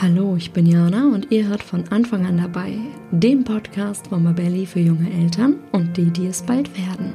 [0.00, 2.78] Hallo, ich bin Jana und ihr hört von Anfang an dabei,
[3.10, 7.14] dem Podcast Mama Belly für junge Eltern und die, die es bald werden.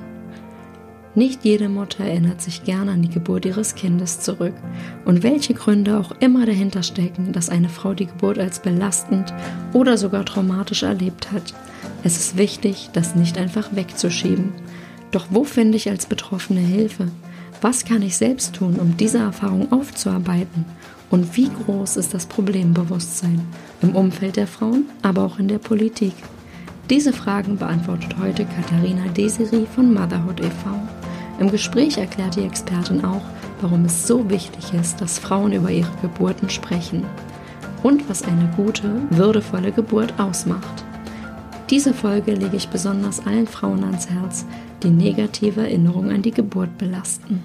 [1.15, 4.53] Nicht jede Mutter erinnert sich gerne an die Geburt ihres Kindes zurück
[5.05, 9.33] und welche Gründe auch immer dahinter stecken, dass eine Frau die Geburt als belastend
[9.71, 11.53] oder sogar traumatisch erlebt hat.
[12.03, 14.51] Es ist wichtig, das nicht einfach wegzuschieben.
[15.11, 17.07] Doch wo finde ich als Betroffene Hilfe?
[17.61, 20.65] Was kann ich selbst tun, um diese Erfahrung aufzuarbeiten?
[21.09, 23.41] Und wie groß ist das Problembewusstsein
[23.81, 26.13] im Umfeld der Frauen, aber auch in der Politik?
[26.89, 30.69] Diese Fragen beantwortet heute Katharina Desiri von Motherhood e.V.
[31.39, 33.21] Im Gespräch erklärt die Expertin auch,
[33.61, 37.05] warum es so wichtig ist, dass Frauen über ihre Geburten sprechen
[37.83, 40.83] und was eine gute, würdevolle Geburt ausmacht.
[41.69, 44.45] Diese Folge lege ich besonders allen Frauen ans Herz,
[44.83, 47.41] die negative Erinnerungen an die Geburt belasten.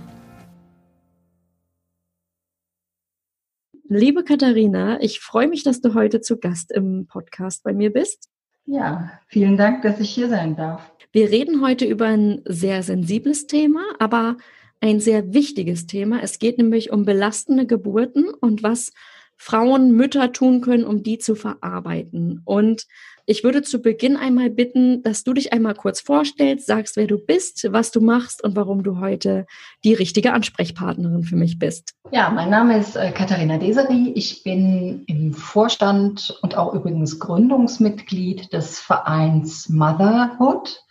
[3.91, 8.29] Liebe Katharina, ich freue mich, dass du heute zu Gast im Podcast bei mir bist.
[8.67, 10.93] Ja, vielen Dank, dass ich hier sein darf.
[11.11, 14.37] Wir reden heute über ein sehr sensibles Thema, aber
[14.83, 16.21] ein sehr wichtiges Thema.
[16.23, 18.93] Es geht nämlich um belastende Geburten und was
[19.37, 22.43] Frauen, Mütter tun können, um die zu verarbeiten.
[22.45, 22.87] Und
[23.29, 27.19] ich würde zu Beginn einmal bitten, dass du dich einmal kurz vorstellst, sagst, wer du
[27.19, 29.45] bist, was du machst und warum du heute
[29.85, 31.93] die richtige Ansprechpartnerin für mich bist.
[32.11, 34.13] Ja, mein Name ist äh, Katharina Deseri.
[34.15, 40.83] Ich bin im Vorstand und auch übrigens Gründungsmitglied des Vereins Motherhood.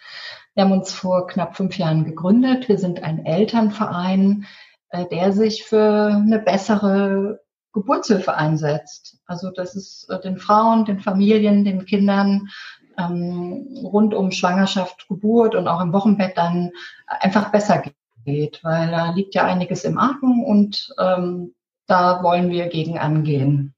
[0.53, 2.69] Wir haben uns vor knapp fünf Jahren gegründet.
[2.69, 4.45] Wir sind ein Elternverein,
[4.89, 7.39] äh, der sich für eine bessere
[7.77, 9.19] Geburtshilfe einsetzt.
[9.25, 12.49] Also dass es äh, den Frauen, den Familien, den Kindern
[12.97, 16.71] ähm, rund um Schwangerschaft, Geburt und auch im Wochenbett dann
[17.05, 17.83] einfach besser
[18.25, 21.53] geht, weil da liegt ja einiges im Argen und ähm,
[21.85, 23.75] da wollen wir gegen angehen.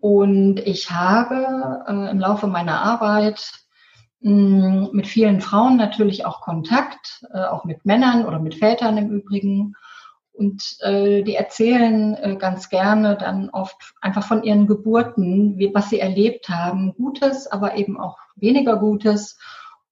[0.00, 3.50] Und ich habe äh, im Laufe meiner Arbeit
[4.20, 8.98] mh, hm, mit vielen Frauen natürlich auch Kontakt, äh, auch mit Männern oder mit Vätern
[8.98, 9.74] im Übrigen.
[10.36, 15.90] Und äh, die erzählen äh, ganz gerne dann oft einfach von ihren Geburten, wie, was
[15.90, 19.38] sie erlebt haben, Gutes, aber eben auch weniger Gutes.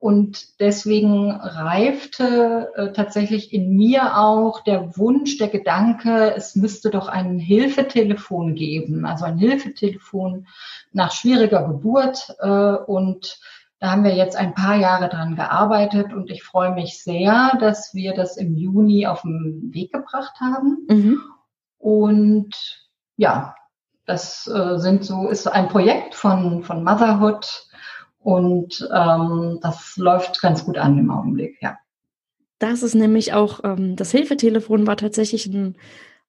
[0.05, 7.09] Und deswegen reifte äh, tatsächlich in mir auch der Wunsch, der Gedanke, es müsste doch
[7.09, 10.47] ein Hilfetelefon geben, also ein Hilfetelefon
[10.93, 12.37] nach schwieriger Geburt.
[12.39, 13.39] Äh, und
[13.81, 17.95] da haben wir jetzt ein paar Jahre dran gearbeitet und ich freue mich sehr, dass
[17.95, 20.87] wir das im Juni auf den Weg gebracht haben.
[20.89, 21.21] Mhm.
[21.79, 22.55] Und
[23.17, 23.55] ja,
[24.07, 27.67] das äh, sind so, ist ein Projekt von, von Motherhood
[28.21, 31.77] und ähm, das läuft ganz gut an im Augenblick, ja.
[32.59, 35.77] Das ist nämlich auch, ähm, das Hilfetelefon war tatsächlich ein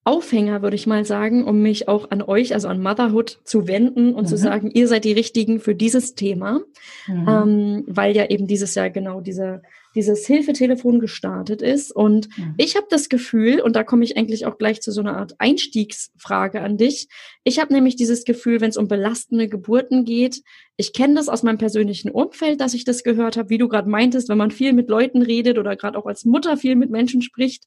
[0.06, 4.14] Aufhänger, würde ich mal sagen, um mich auch an euch, also an Motherhood, zu wenden
[4.14, 4.28] und mhm.
[4.28, 6.62] zu sagen, ihr seid die Richtigen für dieses Thema,
[7.08, 7.28] mhm.
[7.28, 9.64] ähm, weil ja eben dieses Jahr genau dieser
[9.96, 11.92] dieses Hilfetelefon gestartet ist.
[11.92, 12.54] Und mhm.
[12.58, 15.36] ich habe das Gefühl, und da komme ich eigentlich auch gleich zu so einer Art
[15.40, 17.08] Einstiegsfrage an dich.
[17.44, 20.42] Ich habe nämlich dieses Gefühl, wenn es um belastende Geburten geht,
[20.78, 23.90] ich kenne das aus meinem persönlichen Umfeld, dass ich das gehört habe, wie du gerade
[23.90, 27.22] meintest, wenn man viel mit Leuten redet oder gerade auch als Mutter viel mit Menschen
[27.22, 27.64] spricht,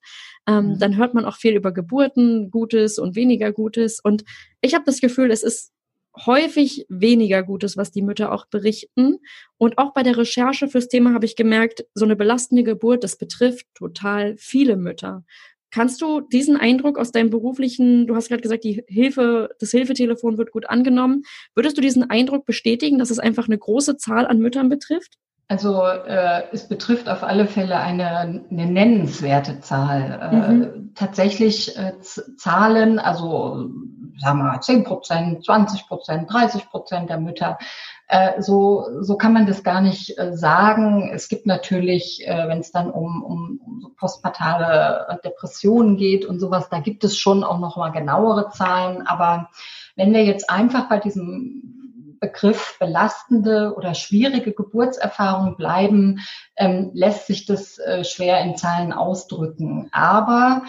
[0.46, 0.78] ähm, mhm.
[0.78, 4.00] dann hört man auch viel über Geburten, Gutes und weniger Gutes.
[4.00, 4.24] Und
[4.60, 5.72] ich habe das Gefühl, es ist
[6.26, 9.18] häufig weniger Gutes, was die Mütter auch berichten.
[9.56, 13.16] Und auch bei der Recherche fürs Thema habe ich gemerkt, so eine belastende Geburt, das
[13.16, 15.24] betrifft total viele Mütter.
[15.70, 20.38] Kannst du diesen Eindruck aus deinem beruflichen, du hast gerade gesagt, die Hilfe, das Hilfetelefon
[20.38, 21.24] wird gut angenommen.
[21.54, 25.18] Würdest du diesen Eindruck bestätigen, dass es einfach eine große Zahl an Müttern betrifft?
[25.50, 30.20] Also äh, es betrifft auf alle Fälle eine, eine nennenswerte Zahl.
[30.20, 30.92] Äh, mhm.
[30.94, 31.94] tatsächlich äh,
[32.36, 33.70] Zahlen, also
[34.18, 37.58] sagen wir mal 10 Prozent, 20 Prozent, 30 Prozent der Mütter.
[38.08, 41.10] Äh, so, so kann man das gar nicht äh, sagen.
[41.12, 46.68] Es gibt natürlich, äh, wenn es dann um, um, um postpartale Depressionen geht und sowas,
[46.70, 49.06] da gibt es schon auch noch mal genauere Zahlen.
[49.06, 49.50] Aber
[49.96, 51.78] wenn wir jetzt einfach bei diesem
[52.20, 56.20] Begriff belastende oder schwierige Geburtserfahrung bleiben,
[56.56, 59.88] ähm, lässt sich das äh, schwer in Zahlen ausdrücken.
[59.92, 60.62] Aber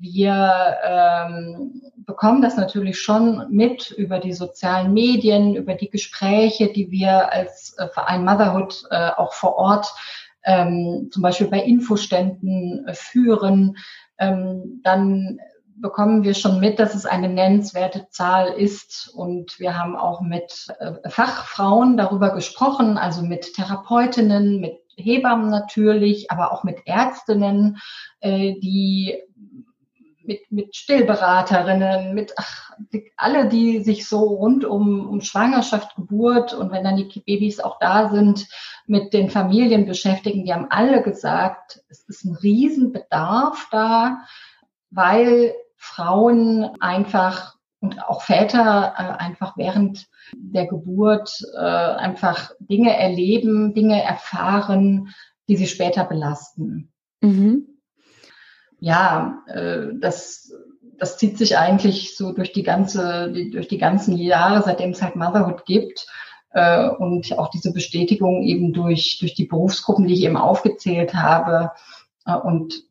[0.00, 6.90] wir ähm, bekommen das natürlich schon mit über die sozialen Medien, über die Gespräche, die
[6.90, 9.92] wir als äh, Verein Motherhood äh, auch vor Ort
[10.44, 13.76] ähm, zum Beispiel bei Infoständen äh, führen.
[14.18, 15.38] Ähm, dann
[15.78, 19.10] bekommen wir schon mit, dass es eine nennenswerte Zahl ist.
[19.14, 26.30] Und wir haben auch mit äh, Fachfrauen darüber gesprochen, also mit Therapeutinnen, mit Hebammen natürlich,
[26.30, 27.78] aber auch mit Ärztinnen,
[28.20, 29.22] äh, die
[30.26, 32.72] mit, mit Stillberaterinnen, mit ach,
[33.16, 37.78] alle, die sich so rund um, um Schwangerschaft, Geburt und wenn dann die Babys auch
[37.78, 38.46] da sind,
[38.86, 44.22] mit den Familien beschäftigen, die haben alle gesagt, es ist ein Riesenbedarf da,
[44.90, 53.74] weil Frauen einfach und auch Väter äh, einfach während der Geburt äh, einfach Dinge erleben,
[53.74, 55.14] Dinge erfahren,
[55.48, 56.92] die sie später belasten.
[57.20, 57.75] Mhm.
[58.78, 60.52] Ja, äh, das,
[60.98, 65.02] das zieht sich eigentlich so durch die ganze, die, durch die ganzen Jahre, seitdem es
[65.02, 66.06] halt Motherhood gibt.
[66.50, 71.72] Äh, und auch diese Bestätigung eben durch, durch die Berufsgruppen, die ich eben aufgezählt habe.
[72.26, 72.82] Äh, und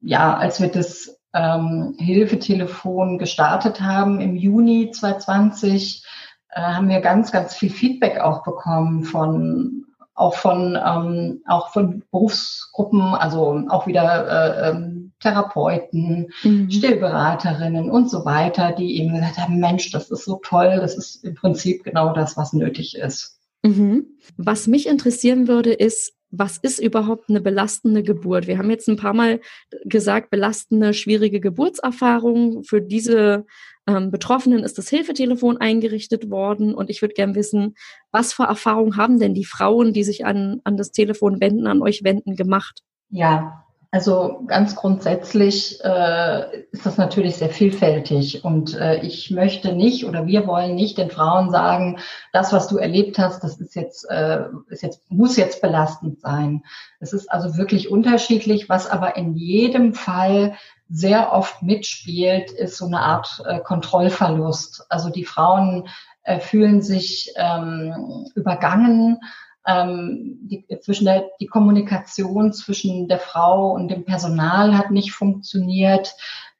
[0.00, 6.04] ja, als wir das ähm, Hilfetelefon gestartet haben im Juni 2020,
[6.50, 12.04] äh, haben wir ganz, ganz viel Feedback auch bekommen von auch von ähm, auch von
[12.12, 14.93] Berufsgruppen, also auch wieder äh, ähm,
[15.24, 16.70] Therapeuten, mhm.
[16.70, 21.24] Stillberaterinnen und so weiter, die eben gesagt haben, Mensch, das ist so toll, das ist
[21.24, 23.40] im Prinzip genau das, was nötig ist.
[23.62, 24.18] Mhm.
[24.36, 28.46] Was mich interessieren würde, ist, was ist überhaupt eine belastende Geburt?
[28.46, 29.40] Wir haben jetzt ein paar Mal
[29.84, 32.64] gesagt, belastende, schwierige Geburtserfahrungen.
[32.64, 33.46] Für diese
[33.86, 37.76] ähm, Betroffenen ist das Hilfetelefon eingerichtet worden und ich würde gern wissen,
[38.10, 41.80] was für Erfahrungen haben denn die Frauen, die sich an, an das Telefon wenden, an
[41.80, 42.82] euch wenden, gemacht?
[43.08, 43.63] Ja,
[43.94, 50.26] also ganz grundsätzlich äh, ist das natürlich sehr vielfältig und äh, ich möchte nicht oder
[50.26, 52.00] wir wollen nicht den Frauen sagen,
[52.32, 56.64] das, was du erlebt hast, das ist jetzt, äh, ist jetzt muss jetzt belastend sein.
[56.98, 60.56] Es ist also wirklich unterschiedlich, was aber in jedem Fall
[60.90, 64.86] sehr oft mitspielt, ist so eine Art äh, Kontrollverlust.
[64.88, 65.86] Also die Frauen
[66.24, 69.20] äh, fühlen sich ähm, übergangen
[69.66, 76.14] ähm, die, zwischen der, die Kommunikation zwischen der Frau und dem Personal hat nicht funktioniert.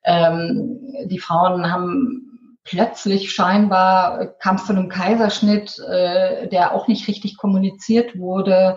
[0.04, 7.36] Ähm, die Frauen haben plötzlich scheinbar, kam zu einem Kaiserschnitt, äh, der auch nicht richtig
[7.36, 8.76] kommuniziert wurde.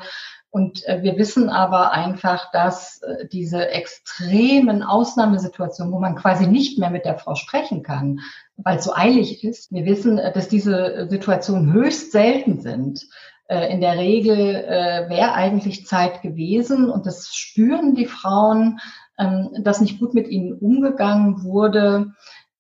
[0.50, 6.80] Und äh, wir wissen aber einfach, dass äh, diese extremen Ausnahmesituationen, wo man quasi nicht
[6.80, 8.22] mehr mit der Frau sprechen kann,
[8.56, 13.08] weil es so eilig ist, wir wissen, äh, dass diese Situationen höchst selten sind.
[13.48, 18.80] Äh, in der Regel äh, wäre eigentlich Zeit gewesen und das spüren die Frauen,
[19.18, 22.12] ähm, dass nicht gut mit ihnen umgegangen wurde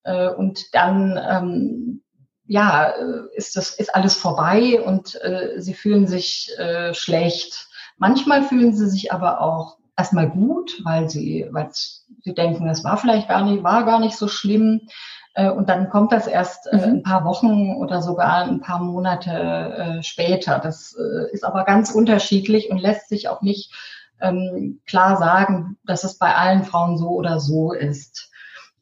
[0.04, 2.04] äh, und dann ähm,
[2.46, 2.94] ja
[3.36, 5.20] ist das ist alles vorbei und
[5.58, 6.50] sie fühlen sich
[6.94, 7.68] schlecht.
[7.98, 12.96] Manchmal fühlen sie sich aber auch erstmal gut, weil sie weil sie denken, es war
[12.96, 14.88] vielleicht gar nicht war gar nicht so schlimm.
[15.38, 16.84] Äh, und dann kommt das erst äh, mhm.
[16.84, 20.60] ein paar Wochen oder sogar ein paar Monate äh, später.
[20.60, 20.94] Das
[21.32, 23.72] ist aber ganz unterschiedlich und lässt sich auch nicht
[24.20, 28.32] ähm, klar sagen, dass es bei allen Frauen so oder so ist.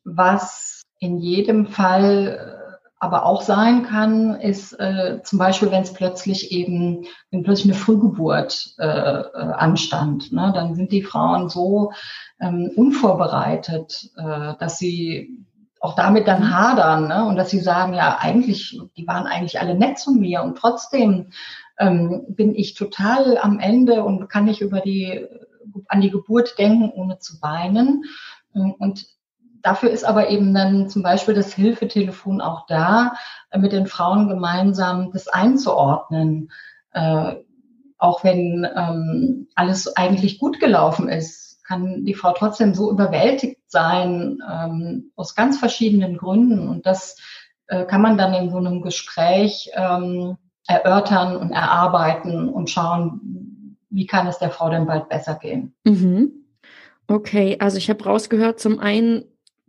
[0.06, 2.62] Was in jedem Fall
[3.00, 7.80] aber auch sein kann, ist äh, zum Beispiel, wenn es plötzlich eben, wenn plötzlich eine
[7.80, 11.92] Frühgeburt äh, anstand, ne, dann sind die Frauen so
[12.40, 15.46] ähm, unvorbereitet, äh, dass sie
[15.86, 17.26] auch damit dann hadern ne?
[17.26, 21.30] und dass sie sagen, ja, eigentlich, die waren eigentlich alle nett zu mir und trotzdem
[21.78, 25.28] ähm, bin ich total am Ende und kann nicht über die,
[25.88, 28.06] an die Geburt denken, ohne zu weinen.
[28.54, 29.06] Und
[29.62, 33.14] dafür ist aber eben dann zum Beispiel das Hilfetelefon auch da,
[33.52, 36.50] äh, mit den Frauen gemeinsam das einzuordnen.
[36.94, 37.36] Äh,
[37.98, 44.40] auch wenn ähm, alles eigentlich gut gelaufen ist kann die Frau trotzdem so überwältigt sein
[44.50, 46.68] ähm, aus ganz verschiedenen Gründen.
[46.68, 47.18] Und das
[47.68, 54.08] äh, kann man dann in so einem Gespräch ähm, erörtern und erarbeiten und schauen, wie
[54.08, 55.74] kann es der Frau denn bald besser gehen.
[55.84, 56.32] Mhm.
[57.08, 59.26] Okay, also ich habe rausgehört, zum einen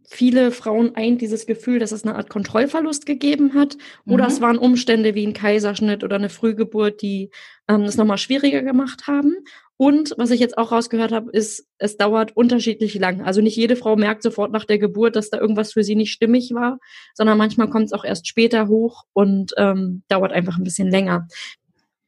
[0.09, 3.77] viele Frauen eint dieses Gefühl, dass es eine Art Kontrollverlust gegeben hat.
[4.07, 4.31] Oder mhm.
[4.31, 7.31] es waren Umstände wie ein Kaiserschnitt oder eine Frühgeburt, die
[7.69, 9.37] ähm, das nochmal schwieriger gemacht haben.
[9.79, 13.23] Und was ich jetzt auch rausgehört habe, ist, es dauert unterschiedlich lang.
[13.23, 16.13] Also nicht jede Frau merkt sofort nach der Geburt, dass da irgendwas für sie nicht
[16.13, 16.79] stimmig war,
[17.15, 21.29] sondern manchmal kommt es auch erst später hoch und ähm, dauert einfach ein bisschen länger.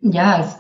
[0.01, 0.57] Ja, es,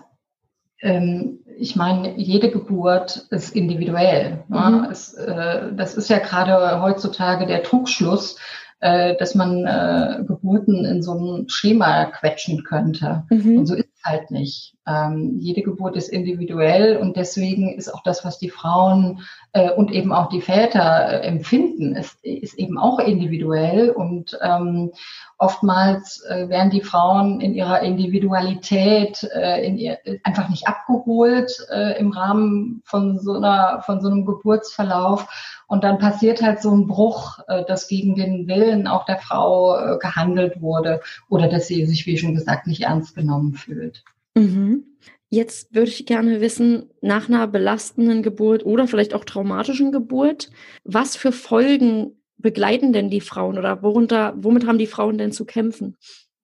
[0.81, 4.45] ähm, ich meine, jede Geburt ist individuell.
[4.49, 4.85] Ne?
[4.85, 4.91] Mhm.
[4.91, 8.39] Es, äh, das ist ja gerade heutzutage der Trugschluss,
[8.81, 13.25] äh, dass man äh, Geburten in so ein Schema quetschen könnte.
[13.31, 13.59] Mhm.
[13.59, 14.75] Und so ist halt nicht.
[14.87, 19.21] Ähm, jede Geburt ist individuell und deswegen ist auch das, was die Frauen
[19.53, 24.93] äh, und eben auch die Väter äh, empfinden, ist, ist eben auch individuell und ähm,
[25.39, 31.99] oftmals äh, werden die Frauen in ihrer Individualität äh, in ihr, einfach nicht abgeholt äh,
[31.99, 35.27] im Rahmen von so einer von so einem Geburtsverlauf
[35.69, 39.77] und dann passiert halt so ein Bruch, äh, dass gegen den Willen auch der Frau
[39.77, 44.03] äh, gehandelt wurde oder dass sie sich, wie schon gesagt, nicht ernst genommen fühlt.
[44.35, 44.85] Mhm.
[45.31, 50.51] Jetzt würde ich gerne wissen, nach einer belastenden Geburt oder vielleicht auch traumatischen Geburt,
[50.85, 55.45] was für Folgen begleiten denn die Frauen oder worunter, womit haben die Frauen denn zu
[55.45, 55.97] kämpfen?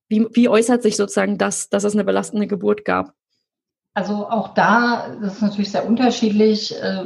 [0.09, 3.15] Wie, wie äußert sich sozusagen das, dass es eine belastende Geburt gab?
[3.95, 6.75] Also auch da, das ist natürlich sehr unterschiedlich.
[6.83, 7.05] Äh,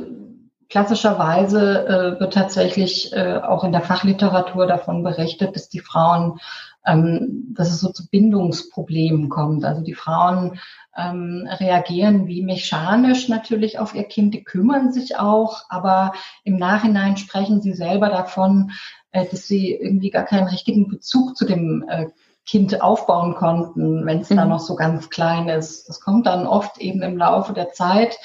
[0.71, 6.41] klassischerweise äh, wird tatsächlich äh, auch in der Fachliteratur davon berichtet, dass die Frauen,
[6.89, 9.65] ähm, dass es so zu Bindungsproblemen kommt.
[9.65, 10.59] Also die Frauen
[10.97, 16.13] ähm, reagieren wie mechanisch natürlich auf ihr Kind, die kümmern sich auch, aber
[16.45, 18.71] im Nachhinein sprechen sie selber davon,
[19.13, 22.07] äh, dass sie irgendwie gar keinen richtigen Bezug zu dem äh,
[22.47, 24.37] Kind aufbauen konnten, wenn es mhm.
[24.37, 25.89] da noch so ganz klein ist.
[25.89, 28.17] Das kommt dann oft eben im Laufe der Zeit.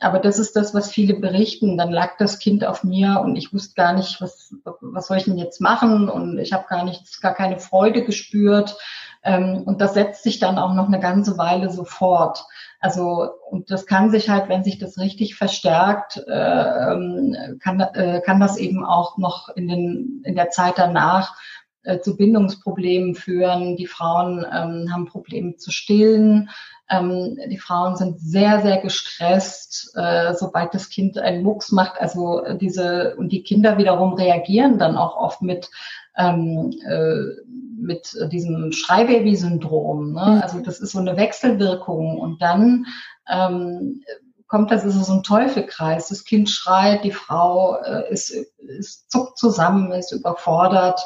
[0.00, 1.76] Aber das ist das, was viele berichten.
[1.76, 5.24] Dann lag das Kind auf mir und ich wusste gar nicht, was, was soll ich
[5.24, 6.08] denn jetzt machen?
[6.08, 8.76] Und ich habe gar nichts, gar keine Freude gespürt.
[9.22, 12.46] Ähm, und das setzt sich dann auch noch eine ganze Weile so fort.
[12.80, 18.22] Also, und das kann sich halt, wenn sich das richtig verstärkt, äh, ähm, kann, äh,
[18.24, 21.36] kann das eben auch noch in, den, in der Zeit danach
[21.82, 23.76] äh, zu Bindungsproblemen führen.
[23.76, 26.48] Die Frauen ähm, haben Probleme zu stillen.
[26.90, 32.00] Ähm, die Frauen sind sehr, sehr gestresst, äh, sobald das Kind einen Mucks macht.
[32.00, 35.70] Also diese, und die Kinder wiederum reagieren dann auch oft mit
[36.16, 37.40] ähm, äh,
[37.80, 40.12] mit diesem Schreibaby-Syndrom.
[40.12, 40.34] Ne?
[40.36, 40.42] Mhm.
[40.42, 42.86] Also das ist so eine Wechselwirkung und dann
[43.28, 44.02] ähm,
[44.46, 46.08] kommt das, ist so ein Teufelkreis.
[46.08, 51.00] Das Kind schreit, die Frau äh, ist, ist zuckt zusammen, ist überfordert.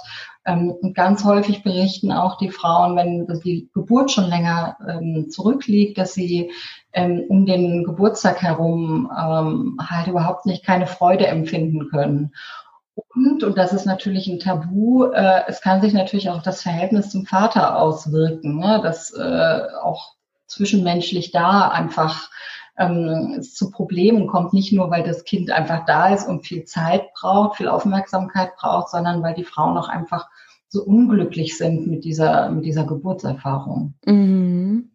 [0.47, 5.99] Ähm, und ganz häufig berichten auch die Frauen, wenn die Geburt schon länger ähm, zurückliegt,
[5.99, 6.51] dass sie
[6.93, 12.33] ähm, um den Geburtstag herum halt überhaupt nicht keine Freude empfinden können.
[12.95, 17.11] Und, und das ist natürlich ein Tabu, äh, es kann sich natürlich auch das Verhältnis
[17.11, 18.81] zum Vater auswirken, ne?
[18.83, 20.15] dass äh, auch
[20.47, 22.31] zwischenmenschlich da einfach
[22.77, 26.65] ähm, es zu Problemen kommt, nicht nur, weil das Kind einfach da ist und viel
[26.65, 30.29] Zeit braucht, viel Aufmerksamkeit braucht, sondern weil die Frauen auch einfach
[30.69, 33.95] so unglücklich sind mit dieser, mit dieser Geburtserfahrung.
[34.05, 34.91] Mhm.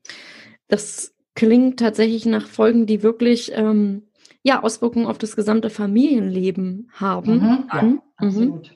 [0.68, 4.04] Das klingt tatsächlich nach Folgen, die wirklich ähm,
[4.44, 7.36] ja, Auswirkungen auf das gesamte Familienleben haben.
[7.36, 8.02] Mhm, ja, mhm.
[8.18, 8.72] absolut.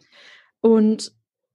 [0.62, 1.14] Und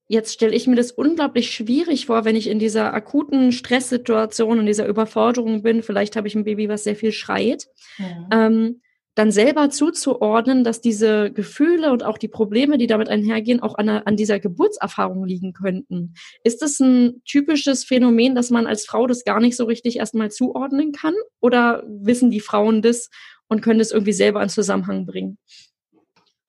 [0.09, 4.67] jetzt stelle ich mir das unglaublich schwierig vor, wenn ich in dieser akuten Stresssituation und
[4.67, 5.83] dieser Überforderung bin.
[5.83, 7.67] Vielleicht habe ich ein Baby, was sehr viel schreit.
[7.99, 8.47] Ja.
[8.47, 8.81] Ähm,
[9.19, 13.89] dann selber zuzuordnen, dass diese Gefühle und auch die Probleme, die damit einhergehen, auch an,
[13.89, 16.15] an dieser Geburtserfahrung liegen könnten.
[16.45, 20.31] Ist das ein typisches Phänomen, dass man als Frau das gar nicht so richtig erstmal
[20.31, 21.15] zuordnen kann?
[21.41, 23.11] Oder wissen die Frauen das
[23.49, 25.37] und können das irgendwie selber in Zusammenhang bringen?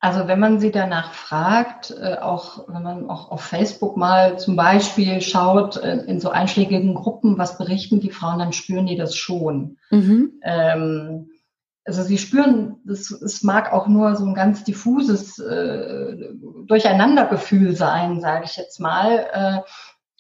[0.02, 4.56] Also wenn man sie danach fragt, äh, auch wenn man auch auf Facebook mal zum
[4.56, 9.16] Beispiel schaut, äh, in so einschlägigen Gruppen, was berichten die Frauen, dann spüren die das
[9.16, 9.78] schon.
[9.92, 10.40] Mhm.
[10.42, 11.30] Ähm,
[11.84, 16.30] also sie spüren, das, es mag auch nur so ein ganz diffuses äh,
[16.66, 19.26] Durcheinandergefühl sein, sage ich jetzt mal.
[19.34, 19.60] Äh,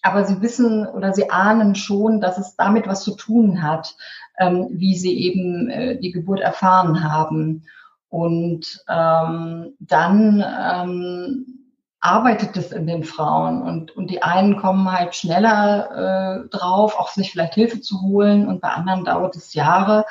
[0.01, 3.95] aber sie wissen oder sie ahnen schon, dass es damit was zu tun hat,
[4.39, 7.63] ähm, wie sie eben äh, die Geburt erfahren haben.
[8.09, 11.59] Und ähm, dann ähm,
[11.99, 17.09] arbeitet es in den Frauen und, und die einen kommen halt schneller äh, drauf, auch
[17.09, 20.05] sich vielleicht Hilfe zu holen und bei anderen dauert es Jahre.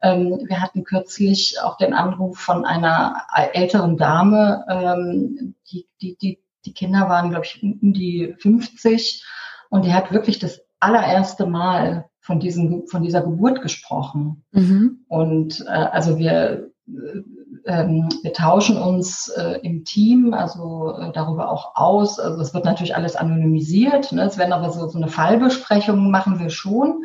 [0.00, 6.38] Ähm, wir hatten kürzlich auch den Anruf von einer älteren Dame, ähm, die, die, die,
[6.64, 9.24] die Kinder waren, glaube ich, um die 50
[9.68, 14.44] und die hat wirklich das allererste Mal von, diesem, von dieser Geburt gesprochen.
[14.52, 15.04] Mhm.
[15.08, 21.76] Und äh, also wir, ähm, wir tauschen uns äh, im Team also äh, darüber auch
[21.76, 22.18] aus.
[22.18, 24.12] Also es wird natürlich alles anonymisiert.
[24.12, 24.22] Ne?
[24.22, 27.04] Es werden aber so, so eine Fallbesprechung machen wir schon.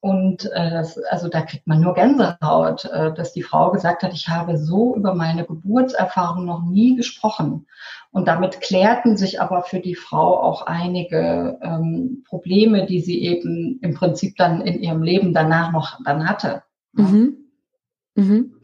[0.00, 4.12] Und äh, das, also da kriegt man nur Gänsehaut, äh, dass die Frau gesagt hat,
[4.12, 7.66] ich habe so über meine Geburtserfahrung noch nie gesprochen.
[8.10, 13.78] Und damit klärten sich aber für die Frau auch einige ähm, Probleme, die sie eben
[13.82, 16.62] im Prinzip dann in ihrem Leben danach noch dann hatte.
[16.92, 17.36] Mhm.
[18.14, 18.54] Mhm.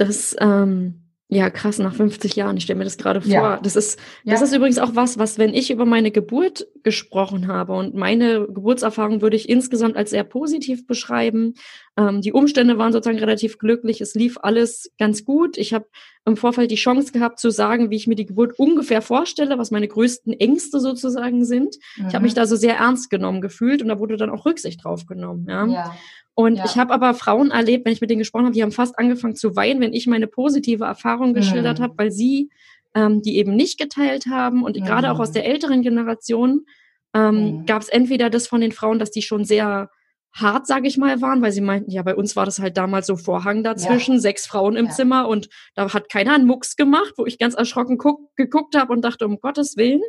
[0.00, 0.94] Das ähm,
[1.28, 2.56] Ja, krass, nach 50 Jahren.
[2.56, 3.30] Ich stelle mir das gerade vor.
[3.30, 3.60] Ja.
[3.62, 4.46] Das ist, das ja.
[4.46, 9.20] ist übrigens auch was, was, wenn ich über meine Geburt gesprochen habe und meine Geburtserfahrung
[9.20, 11.54] würde ich insgesamt als sehr positiv beschreiben.
[11.98, 14.00] Ähm, die Umstände waren sozusagen relativ glücklich.
[14.00, 15.58] Es lief alles ganz gut.
[15.58, 15.86] Ich habe
[16.24, 19.70] im Vorfeld die Chance gehabt zu sagen, wie ich mir die Geburt ungefähr vorstelle, was
[19.70, 21.76] meine größten Ängste sozusagen sind.
[21.96, 22.08] Mhm.
[22.08, 24.82] Ich habe mich da so sehr ernst genommen gefühlt und da wurde dann auch Rücksicht
[24.82, 25.46] drauf genommen.
[25.48, 25.66] Ja.
[25.66, 25.94] ja.
[26.40, 26.64] Und ja.
[26.64, 29.36] ich habe aber Frauen erlebt, wenn ich mit denen gesprochen habe, die haben fast angefangen
[29.36, 31.82] zu weinen, wenn ich meine positive Erfahrung geschildert mhm.
[31.82, 32.48] habe, weil sie
[32.94, 34.62] ähm, die eben nicht geteilt haben.
[34.62, 34.84] Und mhm.
[34.86, 36.64] gerade auch aus der älteren Generation
[37.12, 37.66] ähm, mhm.
[37.66, 39.90] gab es entweder das von den Frauen, dass die schon sehr
[40.32, 43.06] hart, sage ich mal, waren, weil sie meinten, ja, bei uns war das halt damals
[43.06, 44.20] so Vorhang dazwischen, ja.
[44.20, 44.92] sechs Frauen im ja.
[44.92, 48.94] Zimmer und da hat keiner einen Mucks gemacht, wo ich ganz erschrocken guck, geguckt habe
[48.94, 50.00] und dachte, um Gottes Willen.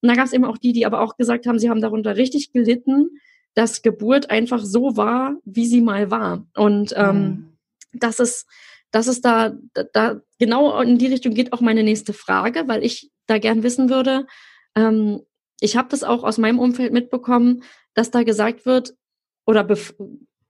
[0.00, 2.16] Und da gab es eben auch die, die aber auch gesagt haben, sie haben darunter
[2.16, 3.18] richtig gelitten,
[3.54, 6.46] dass Geburt einfach so war, wie sie mal war.
[6.56, 7.56] Und ähm, mhm.
[7.92, 8.46] das ist,
[8.90, 9.54] das ist da,
[9.92, 13.90] da, genau in die Richtung geht auch meine nächste Frage, weil ich da gern wissen
[13.90, 14.26] würde.
[14.74, 15.22] Ähm,
[15.60, 17.62] ich habe das auch aus meinem Umfeld mitbekommen,
[17.94, 18.94] dass da gesagt wird
[19.46, 19.66] oder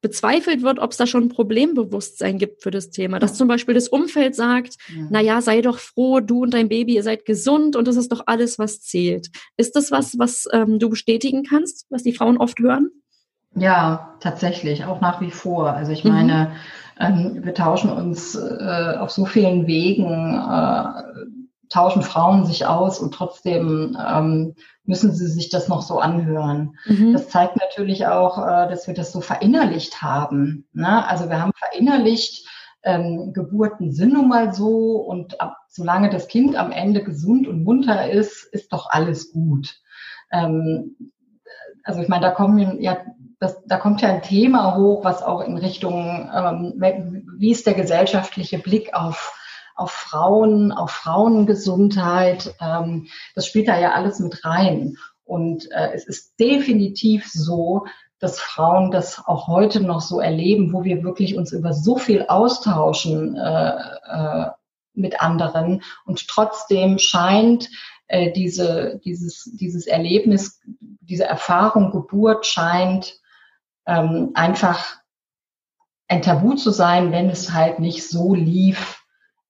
[0.04, 3.18] bezweifelt wird, ob es da schon ein Problembewusstsein gibt für das Thema.
[3.18, 5.06] Dass zum Beispiel das Umfeld sagt, ja.
[5.08, 8.12] na ja, sei doch froh, du und dein Baby, ihr seid gesund und das ist
[8.12, 9.30] doch alles, was zählt.
[9.56, 12.90] Ist das was, was ähm, du bestätigen kannst, was die Frauen oft hören?
[13.56, 15.70] Ja, tatsächlich, auch nach wie vor.
[15.70, 16.52] Also ich meine,
[17.00, 17.37] mhm.
[17.37, 20.84] ähm, wir tauschen uns äh, auf so vielen Wegen, äh,
[21.75, 24.54] tauschen Frauen sich aus und trotzdem ähm,
[24.85, 26.76] müssen sie sich das noch so anhören.
[26.87, 27.12] Mhm.
[27.12, 30.69] Das zeigt natürlich auch, äh, dass wir das so verinnerlicht haben.
[30.73, 31.07] Ne?
[31.09, 32.49] Also wir haben verinnerlicht,
[32.85, 37.64] ähm, Geburten sind nun mal so und ab, solange das Kind am Ende gesund und
[37.64, 39.75] munter ist, ist doch alles gut.
[40.31, 40.97] Ähm,
[41.83, 42.99] also ich meine, da kommen ja,
[43.40, 46.75] das, da kommt ja ein Thema hoch, was auch in Richtung, ähm,
[47.37, 49.37] wie ist der gesellschaftliche Blick auf
[49.75, 52.54] auf Frauen, auf Frauengesundheit.
[52.61, 54.97] Ähm, das spielt da ja alles mit rein.
[55.25, 57.87] Und äh, es ist definitiv so,
[58.19, 62.26] dass Frauen das auch heute noch so erleben, wo wir wirklich uns über so viel
[62.26, 63.75] austauschen äh,
[64.07, 64.47] äh,
[64.95, 65.83] mit anderen.
[66.04, 67.69] Und trotzdem scheint
[68.07, 70.61] äh, diese, dieses, dieses Erlebnis,
[71.00, 73.14] diese Erfahrung Geburt scheint
[73.87, 74.97] ähm, einfach
[76.09, 79.03] ein Tabu zu sein, wenn es halt nicht so lief,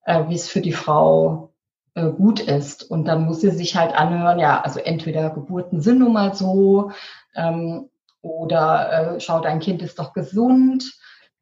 [0.05, 1.51] äh, wie es für die Frau
[1.95, 2.83] äh, gut ist.
[2.83, 6.91] Und dann muss sie sich halt anhören, ja, also entweder Geburten sind nun mal so
[7.35, 7.89] ähm,
[8.21, 10.83] oder äh, schau, dein Kind ist doch gesund.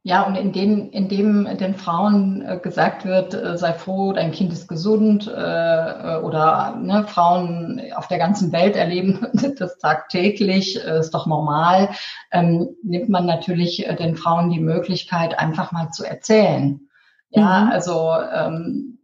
[0.05, 4.33] Ja, und in dem, in dem den Frauen äh, gesagt wird, äh, sei froh, dein
[4.33, 10.75] Kind ist gesund, äh, äh oder ne, Frauen auf der ganzen Welt erleben das tagtäglich,
[10.75, 11.89] ist doch normal,
[12.31, 16.81] ähm, nimmt man natürlich den Frauen die Möglichkeit, einfach mal zu erzählen.
[17.33, 17.71] Ja, mhm.
[17.71, 18.99] also ähm,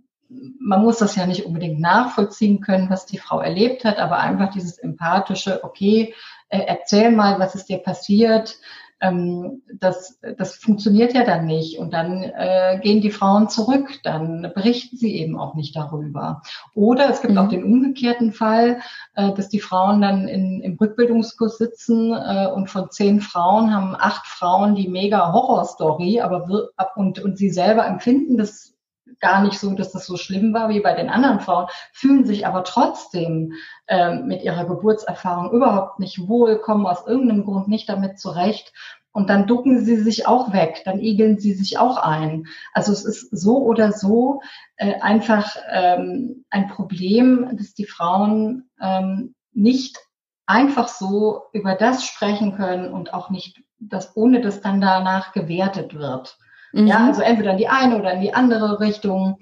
[0.59, 4.51] man muss das ja nicht unbedingt nachvollziehen können, was die Frau erlebt hat, aber einfach
[4.51, 6.13] dieses empathische, okay,
[6.49, 8.57] äh, erzähl mal, was ist dir passiert.
[9.01, 11.79] Ähm, das, das funktioniert ja dann nicht.
[11.79, 16.41] Und dann äh, gehen die Frauen zurück, dann berichten sie eben auch nicht darüber.
[16.73, 17.39] Oder es gibt mhm.
[17.39, 18.79] auch den umgekehrten Fall,
[19.15, 23.95] äh, dass die Frauen dann in, im Rückbildungskurs sitzen äh, und von zehn Frauen haben
[23.97, 28.73] acht Frauen die mega Horrorstory, aber und, und sie selber empfinden das
[29.19, 32.45] gar nicht so, dass das so schlimm war wie bei den anderen Frauen, fühlen sich
[32.47, 33.53] aber trotzdem
[33.87, 38.73] ähm, mit ihrer Geburtserfahrung überhaupt nicht wohl, kommen aus irgendeinem Grund nicht damit zurecht.
[39.11, 42.45] Und dann ducken sie sich auch weg, dann igeln sie sich auch ein.
[42.73, 44.41] Also es ist so oder so
[44.75, 49.97] äh, einfach ähm, ein Problem, dass die Frauen ähm, nicht
[50.45, 55.95] einfach so über das sprechen können und auch nicht, dass ohne dass dann danach gewertet
[55.95, 56.37] wird.
[56.73, 56.87] Mhm.
[56.87, 59.39] Ja, also entweder in die eine oder in die andere Richtung.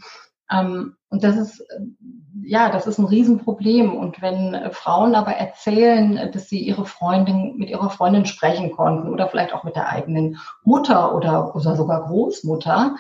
[0.51, 1.79] Ähm, und das ist, äh,
[2.43, 3.93] ja, das ist ein Riesenproblem.
[3.95, 9.09] Und wenn äh, Frauen aber erzählen, dass sie ihre Freundin, mit ihrer Freundin sprechen konnten
[9.09, 12.95] oder vielleicht auch mit der eigenen Mutter oder, oder sogar Großmutter,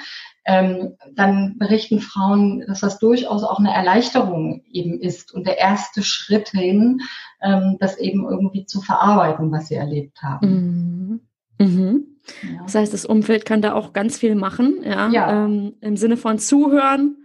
[0.45, 6.03] ähm, dann berichten Frauen, dass das durchaus auch eine Erleichterung eben ist und der erste
[6.03, 7.01] Schritt hin,
[7.41, 10.47] ähm, das eben irgendwie zu verarbeiten, was sie erlebt haben.
[10.47, 11.26] Mhm.
[11.59, 12.19] Mhm.
[12.43, 12.63] Ja.
[12.63, 15.45] Das heißt, das Umfeld kann da auch ganz viel machen, ja, ja.
[15.45, 17.17] Ähm, im Sinne von zuhören,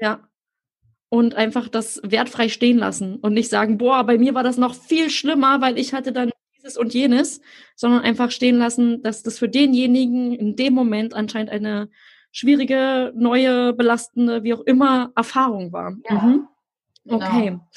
[0.00, 0.28] ja,
[1.08, 4.74] und einfach das wertfrei stehen lassen und nicht sagen, boah, bei mir war das noch
[4.74, 7.40] viel schlimmer, weil ich hatte dann dieses und jenes,
[7.76, 11.88] sondern einfach stehen lassen, dass das für denjenigen in dem Moment anscheinend eine
[12.32, 15.96] schwierige, neue, belastende, wie auch immer Erfahrung war.
[16.08, 16.16] Ja.
[16.16, 16.48] Mhm.
[17.08, 17.44] Okay.
[17.50, 17.68] Genau.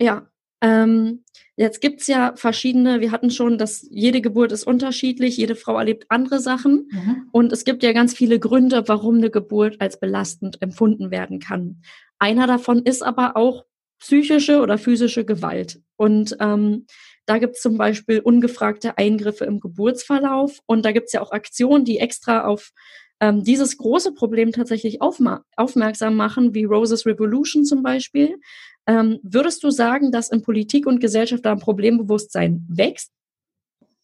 [0.00, 0.31] Ja,
[0.62, 1.24] Ähm,
[1.56, 6.06] jetzt gibt's ja verschiedene, wir hatten schon, dass jede Geburt ist unterschiedlich, jede Frau erlebt
[6.08, 6.88] andere Sachen.
[6.90, 7.28] Mhm.
[7.32, 11.82] Und es gibt ja ganz viele Gründe, warum eine Geburt als belastend empfunden werden kann.
[12.18, 13.64] Einer davon ist aber auch
[13.98, 15.80] psychische oder physische Gewalt.
[15.96, 16.86] Und ähm,
[17.26, 20.60] da gibt es zum Beispiel ungefragte Eingriffe im Geburtsverlauf.
[20.66, 22.72] Und da gibt es ja auch Aktionen, die extra auf
[23.20, 28.40] ähm, dieses große Problem tatsächlich aufmerksam machen, wie Roses Revolution zum Beispiel.
[28.86, 33.12] Ähm, würdest du sagen, dass in Politik und Gesellschaft da ein Problembewusstsein wächst?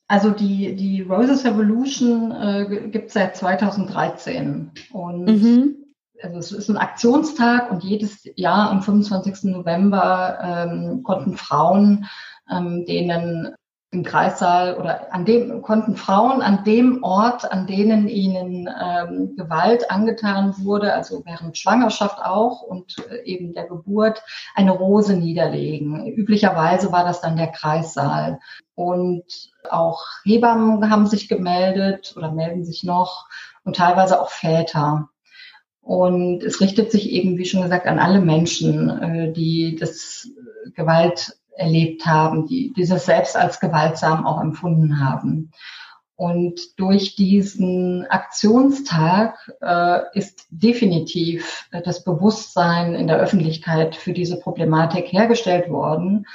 [0.06, 5.76] Also die, die Roses Revolution äh, gibt es seit 2013 und mhm.
[6.22, 9.52] also es ist ein Aktionstag und jedes Jahr am 25.
[9.52, 12.06] November ähm, konnten Frauen,
[12.50, 13.54] ähm, denen
[13.90, 19.90] im Kreissaal oder an dem konnten Frauen an dem Ort, an denen ihnen ähm, Gewalt
[19.90, 24.22] angetan wurde, also während Schwangerschaft auch und äh, eben der Geburt,
[24.54, 26.06] eine Rose niederlegen.
[26.06, 28.40] Üblicherweise war das dann der Kreissaal.
[28.74, 29.24] Und
[29.70, 33.26] auch Hebammen haben sich gemeldet oder melden sich noch
[33.64, 35.08] und teilweise auch Väter.
[35.80, 40.28] Und es richtet sich eben, wie schon gesagt, an alle Menschen, äh, die das
[40.74, 45.50] Gewalt erlebt haben, die dieses selbst als gewaltsam auch empfunden haben.
[46.18, 55.12] Und durch diesen Aktionstag äh, ist definitiv das Bewusstsein in der Öffentlichkeit für diese Problematik
[55.12, 56.26] hergestellt worden.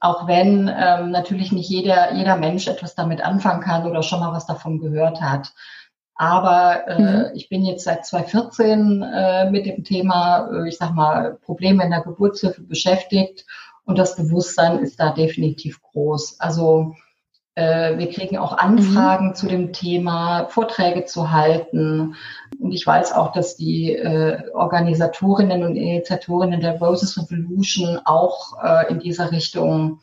[0.00, 4.32] Auch wenn ähm, natürlich nicht jeder, jeder Mensch etwas damit anfangen kann oder schon mal
[4.32, 5.52] was davon gehört hat.
[6.16, 7.26] Aber äh, mhm.
[7.34, 11.90] ich bin jetzt seit 2014 äh, mit dem Thema, äh, ich sag mal, Probleme in
[11.90, 13.46] der Geburtshilfe beschäftigt
[13.88, 16.40] und das Bewusstsein ist da definitiv groß.
[16.40, 16.94] Also
[17.54, 19.34] äh, wir kriegen auch Anfragen mhm.
[19.34, 22.14] zu dem Thema, Vorträge zu halten.
[22.60, 28.92] Und ich weiß auch, dass die äh, Organisatorinnen und Initiatorinnen der Roses Revolution auch äh,
[28.92, 30.00] in dieser Richtung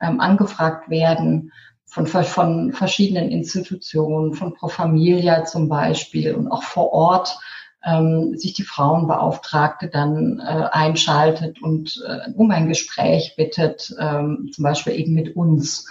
[0.00, 1.52] ähm, angefragt werden
[1.86, 7.38] von, von verschiedenen Institutionen, von Pro Familia zum Beispiel und auch vor Ort
[7.84, 14.64] ähm, sich die Frauenbeauftragte dann äh, einschaltet und äh, um ein Gespräch bittet, ähm, zum
[14.64, 15.86] Beispiel eben mit uns.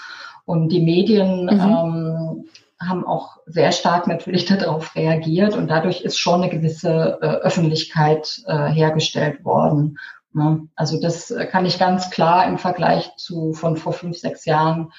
[0.45, 1.49] Und die Medien mhm.
[1.49, 2.45] ähm,
[2.79, 8.41] haben auch sehr stark natürlich darauf reagiert und dadurch ist schon eine gewisse äh, Öffentlichkeit
[8.47, 9.97] äh, hergestellt worden.
[10.33, 10.67] Ne?
[10.75, 14.91] Also das kann ich ganz klar im Vergleich zu von vor fünf, sechs Jahren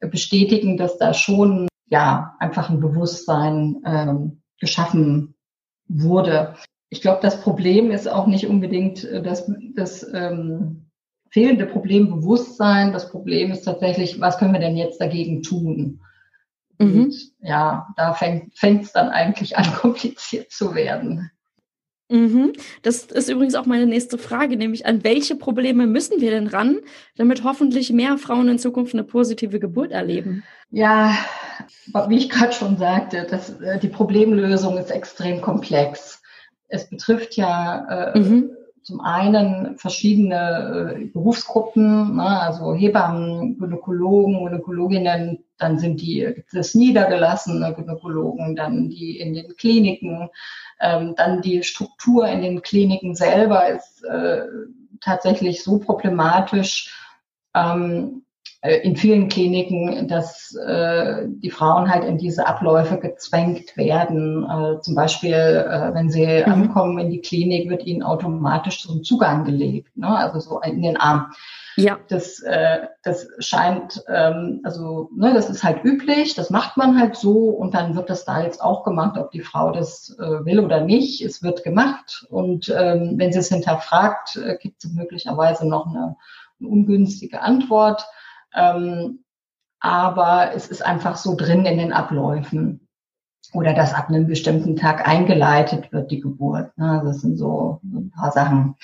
[0.00, 5.35] bestätigen, dass da schon ja einfach ein Bewusstsein ähm, geschaffen
[5.88, 6.54] wurde.
[6.88, 10.86] Ich glaube, das Problem ist auch nicht unbedingt äh, das, das ähm,
[11.30, 12.92] fehlende Problembewusstsein.
[12.92, 16.00] Das Problem ist tatsächlich, was können wir denn jetzt dagegen tun?
[16.78, 17.04] Mhm.
[17.04, 21.30] Und ja, da fängt es dann eigentlich an, kompliziert zu werden.
[22.08, 22.52] Mhm.
[22.82, 26.78] Das ist übrigens auch meine nächste Frage, nämlich an welche Probleme müssen wir denn ran,
[27.16, 30.44] damit hoffentlich mehr Frauen in Zukunft eine positive Geburt erleben?
[30.70, 31.16] Ja,
[32.08, 36.22] wie ich gerade schon sagte, das, äh, die Problemlösung ist extrem komplex.
[36.68, 38.50] Es betrifft ja äh, mhm.
[38.86, 46.76] Zum einen verschiedene äh, Berufsgruppen, ne, also Hebammen, Gynäkologen, Gynäkologinnen, dann sind die, gibt es
[46.76, 50.28] niedergelassene Gynäkologen, dann die in den Kliniken,
[50.78, 54.46] ähm, dann die Struktur in den Kliniken selber ist äh,
[55.00, 56.94] tatsächlich so problematisch,
[57.56, 58.25] ähm, äh,
[58.82, 64.44] in vielen Kliniken, dass äh, die Frauen halt in diese Abläufe gezwängt werden.
[64.44, 66.52] Äh, zum Beispiel, äh, wenn sie mhm.
[66.52, 70.08] ankommen in die Klinik, wird ihnen automatisch so ein Zugang gelegt, ne?
[70.08, 71.32] also so in den Arm.
[71.76, 71.98] Ja.
[72.08, 77.16] Das, äh, das scheint, ähm, also ne, das ist halt üblich, das macht man halt
[77.16, 80.60] so und dann wird das da jetzt auch gemacht, ob die Frau das äh, will
[80.60, 81.22] oder nicht.
[81.22, 86.16] Es wird gemacht und ähm, wenn sie es hinterfragt, äh, gibt es möglicherweise noch eine,
[86.60, 88.06] eine ungünstige Antwort.
[88.54, 89.24] Ähm,
[89.80, 92.88] aber es ist einfach so drin in den Abläufen.
[93.52, 96.76] Oder dass ab einem bestimmten Tag eingeleitet wird, die Geburt.
[96.76, 97.02] Ne?
[97.04, 98.74] Das sind so, so ein paar Sachen.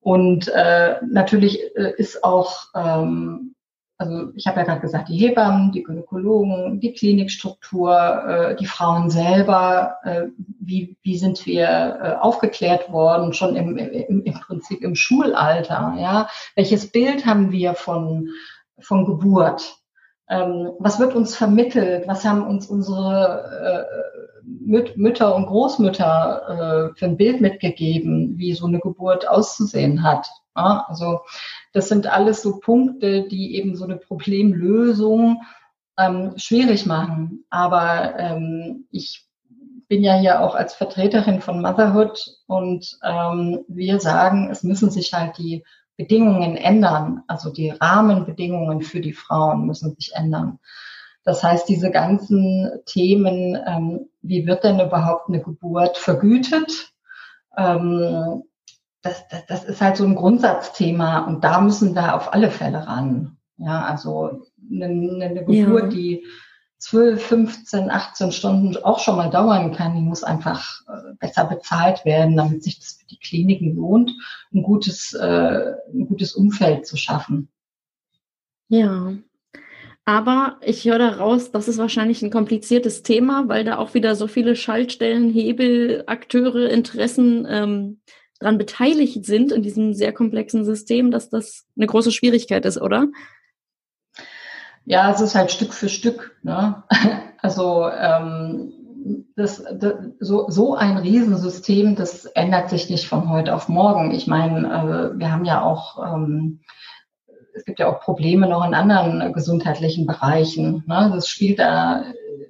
[0.00, 3.54] Und äh, natürlich äh, ist auch, ähm,
[3.98, 7.96] also ich habe ja gerade gesagt, die Hebammen, die Gynäkologen, die Klinikstruktur,
[8.28, 10.26] äh, die Frauen selber, äh,
[10.60, 16.28] wie, wie sind wir äh, aufgeklärt worden, schon im, im, im Prinzip im Schulalter, ja?
[16.54, 18.28] Welches Bild haben wir von
[18.78, 19.76] von Geburt?
[20.28, 22.08] Ähm, was wird uns vermittelt?
[22.08, 28.54] Was haben uns unsere äh, Müt Mütter und Großmütter äh, für ein Bild mitgegeben, wie
[28.54, 30.28] so eine Geburt auszusehen hat?
[30.56, 31.20] Ja, also
[31.72, 35.42] das sind alles so Punkte, die eben so eine Problemlösung
[35.98, 37.44] ähm, schwierig machen.
[37.50, 39.26] Aber ähm, ich
[39.88, 45.12] bin ja hier auch als Vertreterin von Motherhood und ähm, wir sagen, es müssen sich
[45.12, 45.64] halt die
[45.96, 47.22] Bedingungen ändern.
[47.26, 50.58] Also die Rahmenbedingungen für die Frauen müssen sich ändern.
[51.24, 56.92] Das heißt, diese ganzen Themen, ähm, wie wird denn überhaupt eine Geburt vergütet?
[57.56, 58.44] Ähm,
[59.02, 62.86] das, das, das ist halt so ein Grundsatzthema und da müssen wir auf alle Fälle
[62.86, 63.38] ran.
[63.58, 65.88] Ja, also eine, eine Geburt, ja.
[65.88, 66.26] die
[66.78, 72.04] 12, 15, 18 Stunden auch schon mal dauern kann, die muss einfach äh, besser bezahlt
[72.04, 74.12] werden, damit sich das für die Kliniken lohnt,
[74.52, 77.48] ein gutes, äh, ein gutes Umfeld zu schaffen.
[78.68, 79.14] Ja,
[80.04, 84.28] aber ich höre daraus, das ist wahrscheinlich ein kompliziertes Thema, weil da auch wieder so
[84.28, 88.00] viele Schaltstellen, Hebel, Akteure, Interessen ähm,
[88.38, 93.08] dran beteiligt sind in diesem sehr komplexen System, dass das eine große Schwierigkeit ist, oder?
[94.86, 96.38] Ja, es ist halt Stück für Stück.
[96.42, 96.82] Ne?
[97.42, 98.72] Also ähm,
[99.36, 104.10] das, das, so, so ein Riesensystem, das ändert sich nicht von heute auf morgen.
[104.10, 106.60] Ich meine, äh, wir haben ja auch, ähm,
[107.54, 110.82] es gibt ja auch Probleme noch in anderen gesundheitlichen Bereichen.
[110.88, 111.10] Ne?
[111.14, 112.04] Das spielt da,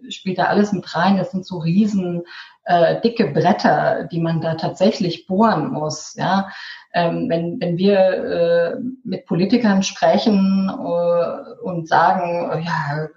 [0.08, 1.18] spielt da alles mit rein.
[1.18, 2.22] Das sind so riesen
[2.66, 6.14] äh, dicke Bretter, die man da tatsächlich bohren muss.
[6.16, 6.48] Ja,
[6.92, 13.08] ähm, wenn, wenn wir äh, mit Politikern sprechen äh, und sagen, ja,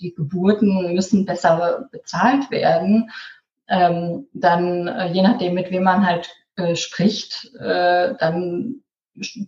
[0.00, 3.10] die Geburten müssen besser bezahlt werden,
[3.68, 8.81] ähm, dann äh, je nachdem, mit wem man halt äh, spricht, äh, dann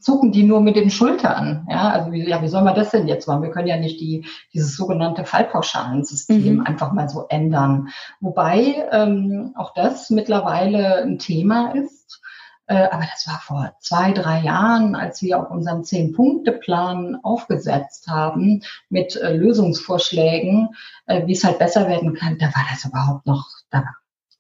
[0.01, 1.67] zucken die nur mit den Schultern.
[1.71, 3.43] Ja, also wie, ja, wie soll man das denn jetzt machen?
[3.43, 6.67] Wir können ja nicht die, dieses sogenannte Fallpauschalensystem mhm.
[6.67, 7.89] einfach mal so ändern.
[8.21, 12.21] Wobei ähm, auch das mittlerweile ein Thema ist.
[12.67, 18.63] Äh, aber das war vor zwei, drei Jahren, als wir auch unseren Zehn-Punkte-Plan aufgesetzt haben
[18.89, 20.71] mit äh, Lösungsvorschlägen,
[21.07, 22.39] äh, wie es halt besser werden kann.
[22.39, 23.85] Da war das überhaupt noch, da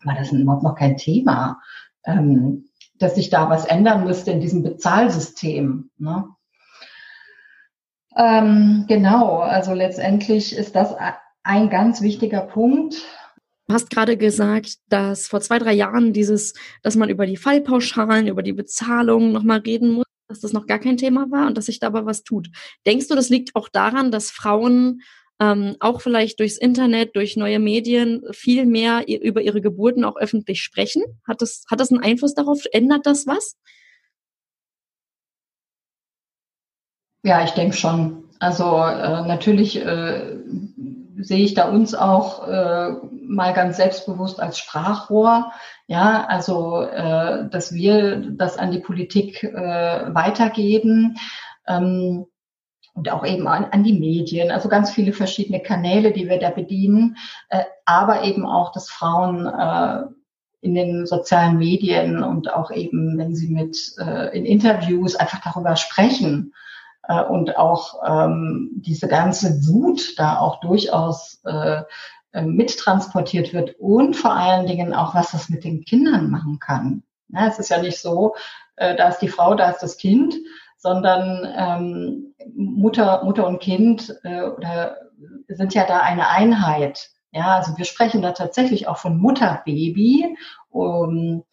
[0.04, 1.60] war das überhaupt noch kein Thema.
[2.06, 2.66] Ähm,
[3.04, 5.90] dass sich da was ändern müsste in diesem Bezahlsystem.
[5.98, 6.26] Ne?
[8.16, 10.94] Ähm, genau, also letztendlich ist das
[11.42, 12.94] ein ganz wichtiger Punkt.
[13.66, 18.26] Du hast gerade gesagt, dass vor zwei, drei Jahren dieses, dass man über die Fallpauschalen,
[18.26, 21.66] über die Bezahlung nochmal reden muss, dass das noch gar kein Thema war und dass
[21.66, 22.48] sich dabei was tut.
[22.86, 25.02] Denkst du, das liegt auch daran, dass Frauen
[25.40, 30.62] ähm, auch vielleicht durchs Internet, durch neue Medien viel mehr über ihre Geburten auch öffentlich
[30.62, 31.02] sprechen?
[31.26, 32.62] Hat das, hat das einen Einfluss darauf?
[32.72, 33.56] Ändert das was?
[37.22, 38.24] Ja, ich denke schon.
[38.38, 40.36] Also äh, natürlich äh,
[41.16, 42.92] sehe ich da uns auch äh,
[43.26, 45.52] mal ganz selbstbewusst als Sprachrohr.
[45.86, 51.16] Ja, also äh, dass wir das an die Politik äh, weitergeben.
[51.66, 52.26] Ähm,
[52.94, 56.50] und auch eben an, an, die Medien, also ganz viele verschiedene Kanäle, die wir da
[56.50, 57.16] bedienen,
[57.50, 60.04] äh, aber eben auch, dass Frauen äh,
[60.60, 65.76] in den sozialen Medien und auch eben, wenn sie mit äh, in Interviews einfach darüber
[65.76, 66.54] sprechen
[67.08, 71.82] äh, und auch ähm, diese ganze Wut da auch durchaus äh,
[72.42, 77.04] mittransportiert wird und vor allen Dingen auch, was das mit den Kindern machen kann.
[77.28, 78.34] Ja, es ist ja nicht so,
[78.76, 80.34] äh, da ist die Frau, da ist das Kind,
[80.84, 84.98] sondern ähm, Mutter, Mutter und Kind äh, oder
[85.48, 87.08] sind ja da eine Einheit.
[87.32, 90.36] Ja, also wir sprechen da tatsächlich auch von Mutterbaby.
[90.68, 91.44] Um,